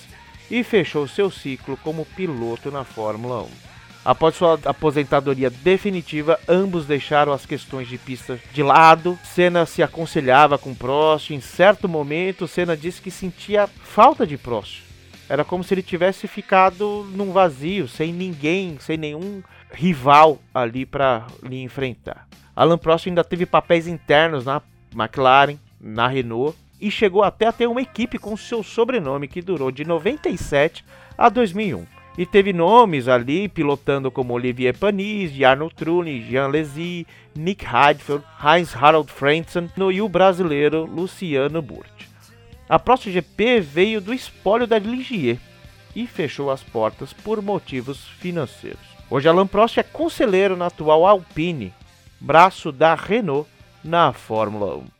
e 0.50 0.62
fechou 0.62 1.08
seu 1.08 1.30
ciclo 1.30 1.76
como 1.78 2.04
piloto 2.04 2.70
na 2.70 2.84
Fórmula 2.84 3.42
1. 3.42 3.75
Após 4.06 4.36
sua 4.36 4.56
aposentadoria 4.64 5.50
definitiva, 5.50 6.38
ambos 6.48 6.86
deixaram 6.86 7.32
as 7.32 7.44
questões 7.44 7.88
de 7.88 7.98
pista 7.98 8.38
de 8.52 8.62
lado. 8.62 9.18
Senna 9.24 9.66
se 9.66 9.82
aconselhava 9.82 10.56
com 10.56 10.72
Prost. 10.72 11.32
Em 11.32 11.40
certo 11.40 11.88
momento, 11.88 12.46
Senna 12.46 12.76
disse 12.76 13.02
que 13.02 13.10
sentia 13.10 13.66
falta 13.66 14.24
de 14.24 14.38
Prost. 14.38 14.84
Era 15.28 15.44
como 15.44 15.64
se 15.64 15.74
ele 15.74 15.82
tivesse 15.82 16.28
ficado 16.28 17.04
num 17.16 17.32
vazio, 17.32 17.88
sem 17.88 18.12
ninguém, 18.12 18.78
sem 18.78 18.96
nenhum 18.96 19.42
rival 19.72 20.38
ali 20.54 20.86
para 20.86 21.26
lhe 21.42 21.60
enfrentar. 21.60 22.28
Alan 22.54 22.78
Prost 22.78 23.08
ainda 23.08 23.24
teve 23.24 23.44
papéis 23.44 23.88
internos 23.88 24.44
na 24.44 24.62
McLaren, 24.94 25.58
na 25.80 26.06
Renault 26.06 26.56
e 26.80 26.92
chegou 26.92 27.24
até 27.24 27.48
a 27.48 27.52
ter 27.52 27.66
uma 27.66 27.82
equipe 27.82 28.20
com 28.20 28.36
seu 28.36 28.62
sobrenome 28.62 29.26
que 29.26 29.42
durou 29.42 29.72
de 29.72 29.84
97 29.84 30.84
a 31.18 31.28
2001 31.28 31.95
e 32.18 32.24
teve 32.24 32.52
nomes 32.52 33.08
ali 33.08 33.48
pilotando 33.48 34.10
como 34.10 34.32
Olivier 34.32 34.76
Panis, 34.76 35.32
Jarno 35.32 35.70
Trulli, 35.70 36.22
Jean 36.22 36.48
Lézy, 36.48 37.06
Nick 37.34 37.64
Heidfeld, 37.66 38.24
Heinz 38.42 38.74
Harald 38.74 39.10
Frentzen 39.10 39.70
e 39.92 40.00
o 40.00 40.08
brasileiro 40.08 40.84
Luciano 40.84 41.60
Burti. 41.60 42.08
A 42.68 42.78
Prost 42.78 43.08
GP 43.08 43.60
veio 43.60 44.00
do 44.00 44.14
espólio 44.14 44.66
da 44.66 44.78
Ligier 44.78 45.38
e 45.94 46.06
fechou 46.06 46.50
as 46.50 46.62
portas 46.62 47.12
por 47.12 47.40
motivos 47.42 48.08
financeiros. 48.18 48.96
Hoje 49.08 49.28
Alain 49.28 49.46
Prost 49.46 49.78
é 49.78 49.82
conselheiro 49.82 50.56
na 50.56 50.66
atual 50.66 51.06
Alpine, 51.06 51.72
braço 52.18 52.72
da 52.72 52.94
Renault 52.94 53.48
na 53.84 54.12
Fórmula 54.12 54.76
1. 54.76 54.95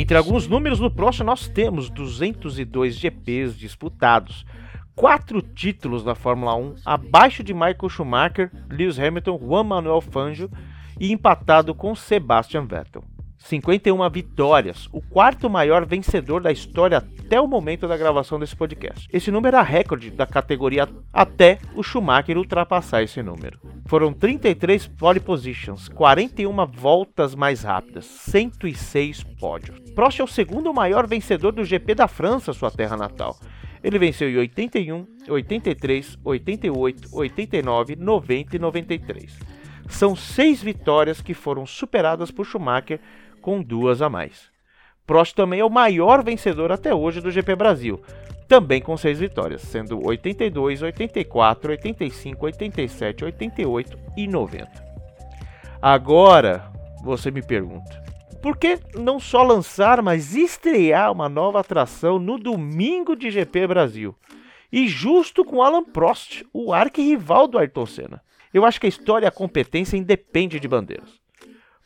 Entre 0.00 0.16
alguns 0.16 0.48
números 0.48 0.80
no 0.80 0.90
Prost, 0.90 1.20
nós 1.20 1.46
temos 1.46 1.90
202 1.90 2.96
GPs 2.96 3.54
disputados, 3.54 4.46
quatro 4.94 5.42
títulos 5.42 6.02
da 6.02 6.14
Fórmula 6.14 6.54
1, 6.56 6.76
abaixo 6.86 7.44
de 7.44 7.52
Michael 7.52 7.90
Schumacher, 7.90 8.50
Lewis 8.70 8.98
Hamilton, 8.98 9.36
Juan 9.36 9.64
Manuel 9.64 10.00
Fangio 10.00 10.50
e 10.98 11.12
empatado 11.12 11.74
com 11.74 11.94
Sebastian 11.94 12.64
Vettel. 12.64 13.04
51 13.40 14.08
vitórias, 14.10 14.88
o 14.92 15.00
quarto 15.00 15.48
maior 15.48 15.86
vencedor 15.86 16.42
da 16.42 16.52
história 16.52 16.98
até 16.98 17.40
o 17.40 17.48
momento 17.48 17.88
da 17.88 17.96
gravação 17.96 18.38
desse 18.38 18.54
podcast. 18.54 19.08
Esse 19.12 19.30
número 19.30 19.56
é 19.56 19.62
recorde 19.62 20.10
da 20.10 20.26
categoria 20.26 20.86
até 21.12 21.58
o 21.74 21.82
Schumacher 21.82 22.36
ultrapassar 22.36 23.02
esse 23.02 23.22
número. 23.22 23.58
Foram 23.86 24.12
33 24.12 24.86
pole 24.86 25.18
positions, 25.18 25.88
41 25.88 26.66
voltas 26.66 27.34
mais 27.34 27.62
rápidas, 27.62 28.04
106 28.04 29.24
pódios. 29.40 29.80
Prost 29.94 30.20
é 30.20 30.24
o 30.24 30.28
segundo 30.28 30.72
maior 30.72 31.06
vencedor 31.06 31.52
do 31.52 31.64
GP 31.64 31.94
da 31.94 32.06
França, 32.06 32.52
sua 32.52 32.70
terra 32.70 32.96
natal. 32.96 33.36
Ele 33.82 33.98
venceu 33.98 34.28
em 34.28 34.36
81, 34.36 35.06
83, 35.28 36.18
88, 36.22 37.08
89, 37.10 37.96
90 37.96 38.56
e 38.56 38.58
93. 38.58 39.38
São 39.88 40.14
seis 40.14 40.62
vitórias 40.62 41.20
que 41.20 41.34
foram 41.34 41.66
superadas 41.66 42.30
por 42.30 42.46
Schumacher 42.46 43.00
com 43.40 43.62
duas 43.62 44.02
a 44.02 44.08
mais. 44.08 44.50
Prost 45.06 45.34
também 45.34 45.60
é 45.60 45.64
o 45.64 45.70
maior 45.70 46.22
vencedor 46.22 46.70
até 46.70 46.94
hoje 46.94 47.20
do 47.20 47.30
GP 47.30 47.56
Brasil, 47.56 48.00
também 48.46 48.80
com 48.80 48.96
seis 48.96 49.18
vitórias, 49.18 49.62
sendo 49.62 50.04
82, 50.06 50.82
84, 50.82 51.70
85, 51.72 52.46
87, 52.46 53.24
88 53.24 53.98
e 54.16 54.26
90. 54.28 54.68
Agora 55.82 56.70
você 57.02 57.30
me 57.30 57.42
pergunta, 57.42 58.02
por 58.42 58.56
que 58.56 58.78
não 58.94 59.20
só 59.20 59.42
lançar, 59.42 60.00
mas 60.00 60.34
estrear 60.34 61.12
uma 61.12 61.28
nova 61.28 61.60
atração 61.60 62.18
no 62.18 62.38
domingo 62.38 63.14
de 63.14 63.30
GP 63.30 63.66
Brasil? 63.66 64.16
E 64.72 64.88
justo 64.88 65.44
com 65.44 65.62
Alan 65.62 65.84
Prost, 65.84 66.44
o 66.52 66.72
arquirrival 66.72 67.46
do 67.46 67.58
Ayrton 67.58 67.86
Senna. 67.86 68.22
Eu 68.52 68.64
acho 68.64 68.80
que 68.80 68.86
a 68.86 68.88
história 68.88 69.26
e 69.26 69.28
a 69.28 69.32
competência 69.32 69.96
independe 69.96 70.58
de 70.58 70.66
bandeiras. 70.66 71.19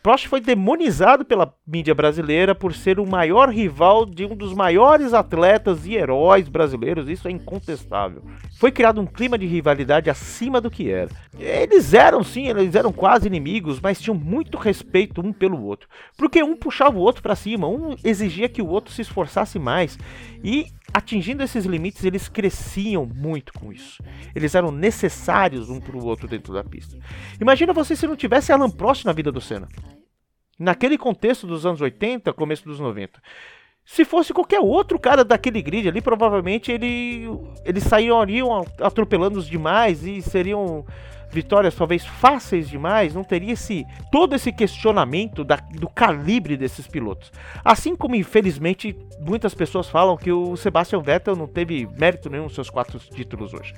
Prost 0.05 0.29
foi 0.29 0.39
demonizado 0.39 1.25
pela 1.25 1.55
mídia 1.67 1.95
brasileira 1.95 2.55
por 2.55 2.75
ser 2.75 3.01
o 3.01 3.07
maior 3.07 3.49
rival 3.49 4.05
de 4.05 4.27
um 4.27 4.37
dos 4.37 4.53
maiores 4.53 5.15
atletas 5.15 5.87
e 5.87 5.95
heróis 5.95 6.47
brasileiros, 6.47 7.09
isso 7.09 7.27
é 7.27 7.31
incontestável. 7.31 8.23
Foi 8.59 8.71
criado 8.71 9.01
um 9.01 9.07
clima 9.07 9.39
de 9.39 9.47
rivalidade 9.47 10.11
acima 10.11 10.61
do 10.61 10.71
que 10.71 10.91
era. 10.91 11.09
Eles 11.39 11.95
eram 11.95 12.23
sim, 12.23 12.49
eles 12.49 12.75
eram 12.75 12.93
quase 12.93 13.27
inimigos, 13.27 13.81
mas 13.81 13.99
tinham 13.99 14.15
muito 14.15 14.59
respeito 14.59 15.23
um 15.23 15.33
pelo 15.33 15.65
outro, 15.65 15.89
porque 16.19 16.43
um 16.43 16.55
puxava 16.55 16.99
o 16.99 17.01
outro 17.01 17.23
para 17.23 17.35
cima, 17.35 17.67
um 17.67 17.97
exigia 18.05 18.47
que 18.47 18.61
o 18.61 18.69
outro 18.69 18.93
se 18.93 19.01
esforçasse 19.01 19.59
mais 19.59 19.99
e 20.45 20.67
atingindo 20.93 21.43
esses 21.43 21.65
limites, 21.65 22.05
eles 22.05 22.29
cresciam 22.29 23.07
muito 23.07 23.55
com 23.55 23.73
isso. 23.73 24.03
Eles 24.35 24.55
eram 24.55 24.71
necessários 24.71 25.71
um 25.71 25.81
para 25.81 25.97
o 25.97 26.05
outro 26.05 26.29
dentro 26.29 26.53
da 26.53 26.63
pista. 26.63 26.99
Imagina 27.41 27.73
você 27.73 27.97
se 27.97 28.07
não 28.07 28.15
tivesse 28.15 28.53
Alan 28.53 28.71
Prost 28.71 29.07
na 29.07 29.13
vida 29.13 29.33
do 29.33 29.41
Senna 29.41 29.67
naquele 30.59 30.97
contexto 30.99 31.47
dos 31.47 31.65
anos 31.67 31.81
80, 31.81 32.33
começo 32.33 32.65
dos 32.65 32.79
90. 32.81 33.21
Se 33.85 34.05
fosse 34.05 34.33
qualquer 34.33 34.61
outro 34.61 34.99
cara 34.99 35.23
daquele 35.25 35.61
grid 35.61 35.89
ali, 35.89 36.01
provavelmente 36.01 36.73
ele, 36.73 37.29
eles 37.65 37.85
sairiam 37.85 38.19
atropelando 38.81 39.39
os 39.39 39.47
demais 39.47 40.05
e 40.07 40.23
seriam 40.23 40.87
vitórias 41.35 41.75
talvez 41.75 42.07
fáceis 42.07 42.69
demais, 42.69 43.15
não 43.15 43.25
teria 43.25 43.53
esse 43.53 43.85
todo 44.11 44.35
esse 44.35 44.53
questionamento 44.53 45.45
da, 45.45 45.57
do 45.57 45.89
calibre 45.89 46.57
desses 46.57 46.87
pilotos. 46.87 47.33
Assim 47.65 47.97
como 47.97 48.15
infelizmente 48.15 48.97
muitas 49.21 49.53
pessoas 49.53 49.89
falam 49.89 50.17
que 50.17 50.33
o 50.33 50.57
Sebastian 50.57 51.03
Vettel 51.03 51.37
não 51.37 51.47
teve 51.47 51.87
mérito 51.99 52.31
nenhum 52.31 52.45
nos 52.45 52.55
seus 52.55 52.71
quatro 52.71 52.99
títulos 52.99 53.53
hoje. 53.53 53.75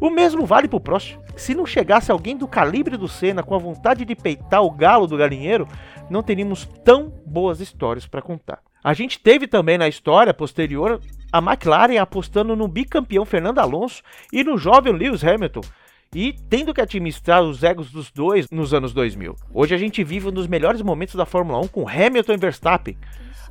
O 0.00 0.10
mesmo 0.10 0.46
vale 0.46 0.68
para 0.68 0.76
o 0.76 0.80
Prost. 0.80 1.18
Se 1.34 1.54
não 1.54 1.66
chegasse 1.66 2.12
alguém 2.12 2.36
do 2.36 2.46
calibre 2.46 2.96
do 2.96 3.08
Senna 3.08 3.42
com 3.42 3.54
a 3.54 3.58
vontade 3.58 4.04
de 4.04 4.14
peitar 4.14 4.62
o 4.62 4.70
galo 4.70 5.06
do 5.06 5.16
galinheiro, 5.16 5.66
não 6.08 6.22
teríamos 6.22 6.66
tão 6.84 7.12
boas 7.26 7.60
histórias 7.60 8.06
para 8.06 8.22
contar. 8.22 8.60
A 8.82 8.94
gente 8.94 9.18
teve 9.18 9.48
também 9.48 9.76
na 9.76 9.88
história 9.88 10.32
posterior 10.32 11.00
a 11.32 11.38
McLaren 11.38 11.98
apostando 12.00 12.54
no 12.54 12.68
bicampeão 12.68 13.24
Fernando 13.24 13.58
Alonso 13.58 14.02
e 14.32 14.44
no 14.44 14.56
jovem 14.56 14.92
Lewis 14.92 15.24
Hamilton, 15.24 15.62
e 16.14 16.34
tendo 16.48 16.72
que 16.72 16.80
administrar 16.80 17.42
os 17.42 17.62
egos 17.62 17.90
dos 17.90 18.10
dois 18.10 18.46
nos 18.50 18.72
anos 18.72 18.92
2000. 18.92 19.36
Hoje 19.52 19.74
a 19.74 19.78
gente 19.78 20.02
vive 20.02 20.28
um 20.28 20.32
dos 20.32 20.46
melhores 20.46 20.82
momentos 20.82 21.14
da 21.14 21.26
Fórmula 21.26 21.60
1 21.60 21.68
com 21.68 21.88
Hamilton 21.88 22.32
e 22.32 22.36
Verstappen, 22.36 22.98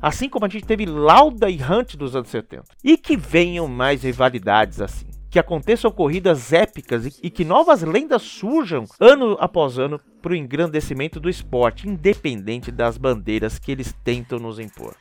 assim 0.00 0.28
como 0.28 0.46
a 0.46 0.48
gente 0.48 0.64
teve 0.64 0.86
Lauda 0.86 1.48
e 1.48 1.60
Hunt 1.62 1.96
dos 1.96 2.16
anos 2.16 2.28
70. 2.28 2.64
E 2.82 2.96
que 2.96 3.16
venham 3.16 3.68
mais 3.68 4.02
rivalidades 4.02 4.80
assim. 4.80 5.06
Que 5.30 5.38
aconteçam 5.38 5.90
corridas 5.90 6.52
épicas 6.54 7.18
e 7.22 7.28
que 7.28 7.44
novas 7.44 7.82
lendas 7.82 8.22
surjam 8.22 8.86
ano 8.98 9.36
após 9.38 9.78
ano 9.78 10.00
para 10.22 10.32
o 10.32 10.36
engrandecimento 10.36 11.20
do 11.20 11.28
esporte, 11.28 11.86
independente 11.86 12.72
das 12.72 12.96
bandeiras 12.96 13.58
que 13.58 13.70
eles 13.70 13.94
tentam 14.02 14.38
nos 14.38 14.58
impor. 14.58 14.96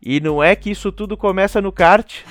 E 0.00 0.20
não 0.20 0.42
é 0.42 0.54
que 0.54 0.70
isso 0.70 0.92
tudo 0.92 1.16
começa 1.16 1.60
no 1.60 1.72
kart? 1.72 2.22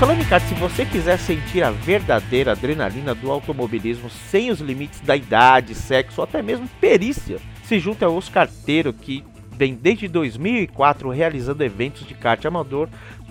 Falando 0.00 0.22
em 0.22 0.24
kart, 0.24 0.42
se 0.42 0.54
você 0.54 0.86
quiser 0.86 1.18
sentir 1.18 1.62
a 1.62 1.70
verdadeira 1.70 2.52
adrenalina 2.52 3.14
do 3.14 3.30
automobilismo 3.30 4.08
sem 4.08 4.50
os 4.50 4.58
limites 4.58 4.98
da 5.00 5.14
idade, 5.14 5.74
sexo 5.74 6.22
ou 6.22 6.24
até 6.24 6.40
mesmo 6.40 6.66
perícia, 6.80 7.36
se 7.64 7.78
junta 7.78 8.06
aos 8.06 8.26
carteiros 8.26 8.94
que 8.98 9.22
vem 9.52 9.74
desde 9.74 10.08
2004 10.08 11.10
realizando 11.10 11.62
eventos 11.62 12.06
de 12.06 12.14
kart 12.14 12.42
amador 12.46 12.88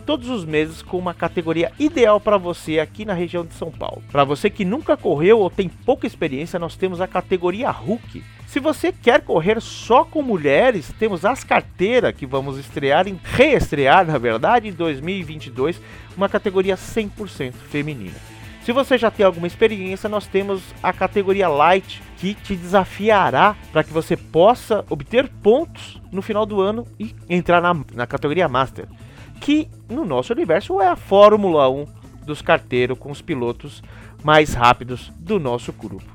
todos 0.10 0.28
os 0.28 0.44
meses 0.44 0.82
com 0.82 0.98
uma 0.98 1.14
categoria 1.14 1.72
ideal 1.78 2.20
para 2.20 2.36
você 2.36 2.80
aqui 2.80 3.06
na 3.06 3.14
região 3.14 3.46
de 3.46 3.54
São 3.54 3.70
Paulo. 3.70 4.02
Para 4.12 4.24
você 4.24 4.50
que 4.50 4.66
nunca 4.66 4.98
correu 4.98 5.38
ou 5.38 5.52
tem 5.52 5.70
pouca 5.70 6.08
experiência, 6.08 6.58
nós 6.58 6.76
temos 6.76 7.00
a 7.00 7.08
categoria 7.08 7.70
Hulk. 7.70 8.24
Se 8.48 8.60
você 8.60 8.92
quer 8.92 9.22
correr 9.22 9.62
só 9.62 10.04
com 10.04 10.24
mulheres, 10.24 10.92
temos 10.98 11.26
as 11.26 11.44
carteiras 11.44 12.16
que 12.16 12.26
vamos 12.26 12.58
estrear 12.58 13.08
em 13.08 13.20
reestrear, 13.24 14.04
na 14.08 14.18
verdade, 14.18 14.68
em 14.68 14.72
2022, 14.72 15.80
uma 16.18 16.28
categoria 16.28 16.76
100% 16.76 17.54
feminina. 17.70 18.18
Se 18.64 18.72
você 18.72 18.98
já 18.98 19.12
tem 19.12 19.24
alguma 19.24 19.46
experiência, 19.46 20.10
nós 20.10 20.26
temos 20.26 20.64
a 20.82 20.92
categoria 20.92 21.48
Light, 21.48 22.02
que 22.18 22.34
te 22.34 22.56
desafiará 22.56 23.56
para 23.72 23.84
que 23.84 23.94
você 23.94 24.18
possa 24.18 24.84
obter 24.90 25.30
pontos 25.30 26.02
no 26.12 26.24
final 26.24 26.48
do 26.48 26.60
ano 26.60 26.88
e 27.00 27.16
entrar 27.30 27.62
na, 27.62 27.76
na 27.94 28.08
categoria 28.08 28.50
Master 28.50 28.88
que 29.40 29.70
no 29.90 30.06
nosso 30.06 30.34
universo 30.34 30.82
é 30.82 30.88
a 30.88 30.96
Fórmula 30.96 31.70
1 31.70 31.86
dos 32.26 32.42
carteiros 32.42 32.98
com 32.98 33.12
os 33.12 33.22
pilotos 33.22 33.82
mais 34.24 34.54
rápidos 34.54 35.12
do 35.18 35.40
nosso 35.40 35.74
grupo. 35.74 36.06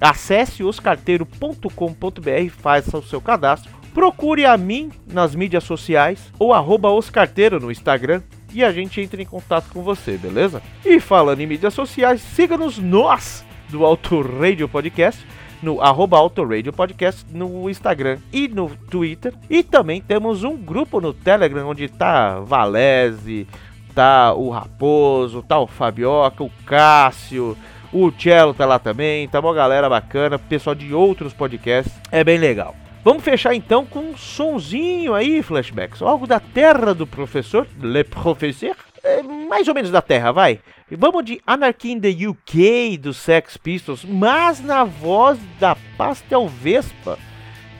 Acesse 0.00 0.62
oscarteiro.com.br, 0.62 2.50
faça 2.50 2.98
o 2.98 3.02
seu 3.02 3.20
cadastro, 3.20 3.70
procure 3.92 4.44
a 4.44 4.56
mim 4.56 4.90
nas 5.06 5.34
mídias 5.34 5.64
sociais 5.64 6.32
ou 6.38 6.52
oscarteiro 6.94 7.58
no 7.58 7.70
Instagram 7.70 8.22
e 8.52 8.62
a 8.64 8.72
gente 8.72 9.00
entra 9.00 9.20
em 9.20 9.26
contato 9.26 9.68
com 9.72 9.82
você, 9.82 10.16
beleza? 10.16 10.62
E 10.84 11.00
falando 11.00 11.40
em 11.40 11.46
mídias 11.46 11.74
sociais, 11.74 12.20
siga-nos 12.20 12.78
nós 12.78 13.44
do 13.68 13.84
Auto 13.84 14.22
Radio 14.22 14.68
Podcast 14.68 15.24
no 15.62 15.80
arroba 15.80 16.16
Autoradio 16.16 16.72
Podcast 16.72 17.26
no 17.32 17.68
Instagram 17.68 18.18
e 18.32 18.48
no 18.48 18.70
Twitter. 18.90 19.34
E 19.48 19.62
também 19.62 20.00
temos 20.00 20.44
um 20.44 20.56
grupo 20.56 21.00
no 21.00 21.12
Telegram 21.12 21.68
onde 21.68 21.88
tá 21.88 22.40
Valese, 22.40 23.46
tá 23.94 24.32
o 24.34 24.50
Raposo, 24.50 25.42
tá 25.42 25.58
o 25.58 25.66
Fabioca, 25.66 26.44
o 26.44 26.50
Cássio, 26.64 27.56
o 27.92 28.12
Cello 28.12 28.54
tá 28.54 28.66
lá 28.66 28.78
também, 28.78 29.28
tá 29.28 29.40
uma 29.40 29.54
galera 29.54 29.88
bacana, 29.88 30.38
pessoal 30.38 30.74
de 30.74 30.92
outros 30.94 31.32
podcasts, 31.32 31.92
é 32.10 32.22
bem 32.22 32.38
legal. 32.38 32.76
Vamos 33.04 33.22
fechar 33.22 33.54
então 33.54 33.86
com 33.86 34.00
um 34.00 34.16
sonzinho 34.16 35.14
aí, 35.14 35.42
flashbacks, 35.42 36.02
algo 36.02 36.26
da 36.26 36.38
terra 36.38 36.92
do 36.94 37.06
professor, 37.06 37.66
Le 37.80 38.04
Professeur, 38.04 38.76
é, 39.08 39.22
mais 39.22 39.66
ou 39.66 39.74
menos 39.74 39.90
da 39.90 40.02
terra, 40.02 40.32
vai. 40.32 40.60
Vamos 40.90 41.24
de 41.24 41.40
Anarchy 41.46 41.92
in 41.92 42.00
the 42.00 42.26
UK 42.26 42.98
do 42.98 43.14
Sex 43.14 43.56
Pistols, 43.56 44.04
mas 44.04 44.60
na 44.60 44.84
voz 44.84 45.38
da 45.58 45.76
Pastel 45.96 46.46
Vespa, 46.46 47.18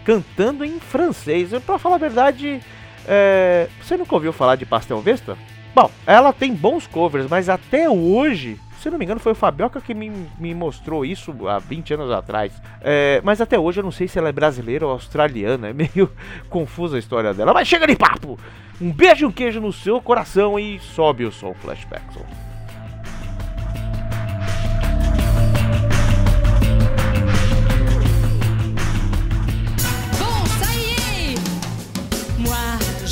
cantando 0.05 0.65
em 0.65 0.81
francês. 0.81 1.51
Para 1.65 1.79
falar 1.79 1.97
a 1.97 1.99
verdade, 1.99 2.61
é... 3.07 3.69
você 3.83 3.97
nunca 3.97 4.15
ouviu 4.15 4.33
falar 4.33 4.57
de 4.57 4.65
Pastel 4.65 5.01
Vespa? 5.01 5.37
Bom, 5.75 5.91
ela 6.07 6.33
tem 6.33 6.55
bons 6.55 6.87
covers, 6.87 7.29
mas 7.29 7.49
até 7.49 7.89
hoje, 7.89 8.59
se 8.81 8.91
não 8.91 8.99
me 8.99 9.05
engano, 9.05 9.21
foi 9.21 9.33
o 9.33 9.35
Fabioca 9.35 9.81
que 9.81 9.93
me, 9.93 10.11
me 10.39 10.55
mostrou 10.55 11.05
isso 11.05 11.35
há 11.49 11.59
20 11.59 11.95
anos 11.95 12.11
atrás. 12.11 12.53
É, 12.81 13.21
mas 13.25 13.41
até 13.41 13.59
hoje 13.59 13.81
eu 13.81 13.85
não 13.85 13.91
sei 13.91 14.07
se 14.07 14.19
ela 14.19 14.29
é 14.29 14.33
brasileira 14.33 14.87
ou 14.87 14.93
australiana. 14.93 15.69
É 15.69 15.73
meio 15.73 16.11
confusa 16.49 16.97
a 16.97 16.99
história 16.99 17.35
dela. 17.35 17.53
Mas 17.53 17.67
chega 17.67 17.87
de 17.87 17.97
papo! 17.97 18.39
Um 18.81 18.93
beijo 18.93 19.25
e 19.25 19.27
um 19.27 19.33
queijo 19.33 19.61
no 19.61 19.73
seu 19.73 20.01
coração 20.01 20.59
e 20.59 20.79
sobe 20.79 21.25
o 21.25 21.33
som 21.33 21.53
flashback. 21.55 22.05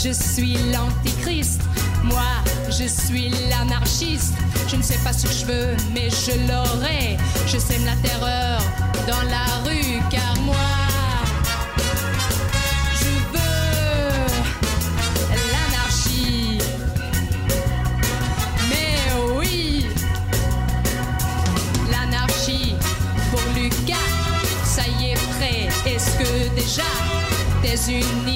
Je 0.06 0.12
suis 0.12 0.56
l'antichrist, 0.70 1.60
moi 2.06 2.42
je 2.70 2.86
suis 2.88 3.30
l'anarchiste. 3.48 4.34
Je 4.68 4.76
ne 4.76 4.82
sais 4.82 4.98
pas 4.98 5.12
ce 5.12 5.26
que 5.26 5.32
je 5.32 5.46
veux, 5.46 5.76
mais 5.94 6.08
je 6.10 6.32
l'aurai. 6.48 7.16
Je 7.46 7.58
sème 7.58 7.84
la 7.84 7.96
terreur 7.96 8.60
dans 9.06 9.22
la 9.30 9.46
rue, 9.64 10.00
car 10.10 10.36
moi 10.42 10.56
je 13.00 13.12
veux 13.32 14.26
l'anarchie. 15.52 16.58
Mais 18.68 18.98
oui, 19.38 19.86
l'anarchie 21.90 22.74
pour 23.30 23.42
Lucas, 23.54 23.94
ça 24.64 24.82
y 25.00 25.12
est 25.12 25.20
prêt. 25.38 25.68
Est-ce 25.86 26.10
que 26.18 26.54
déjà 26.54 26.82
États-Unis, 27.66 28.35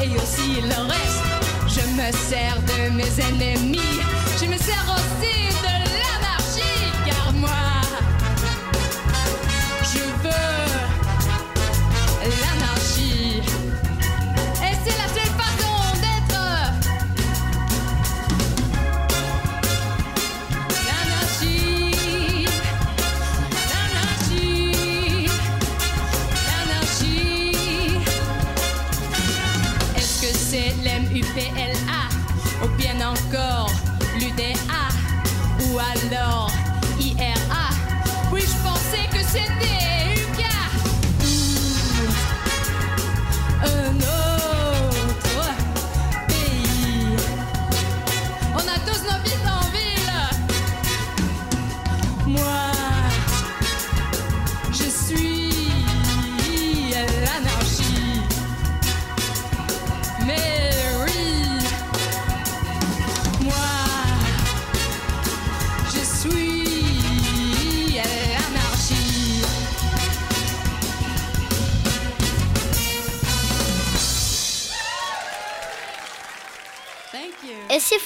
et 0.00 0.08
aussi 0.16 0.60
le 0.60 0.88
reste. 0.88 1.24
Je 1.66 1.80
me 1.96 2.10
sers 2.12 2.58
de 2.62 2.94
mes 2.94 3.12
ennemis. 3.20 4.00
Je 4.40 4.46
me 4.46 4.56
sers 4.56 4.86
aussi 4.96 5.48
de 5.62 5.81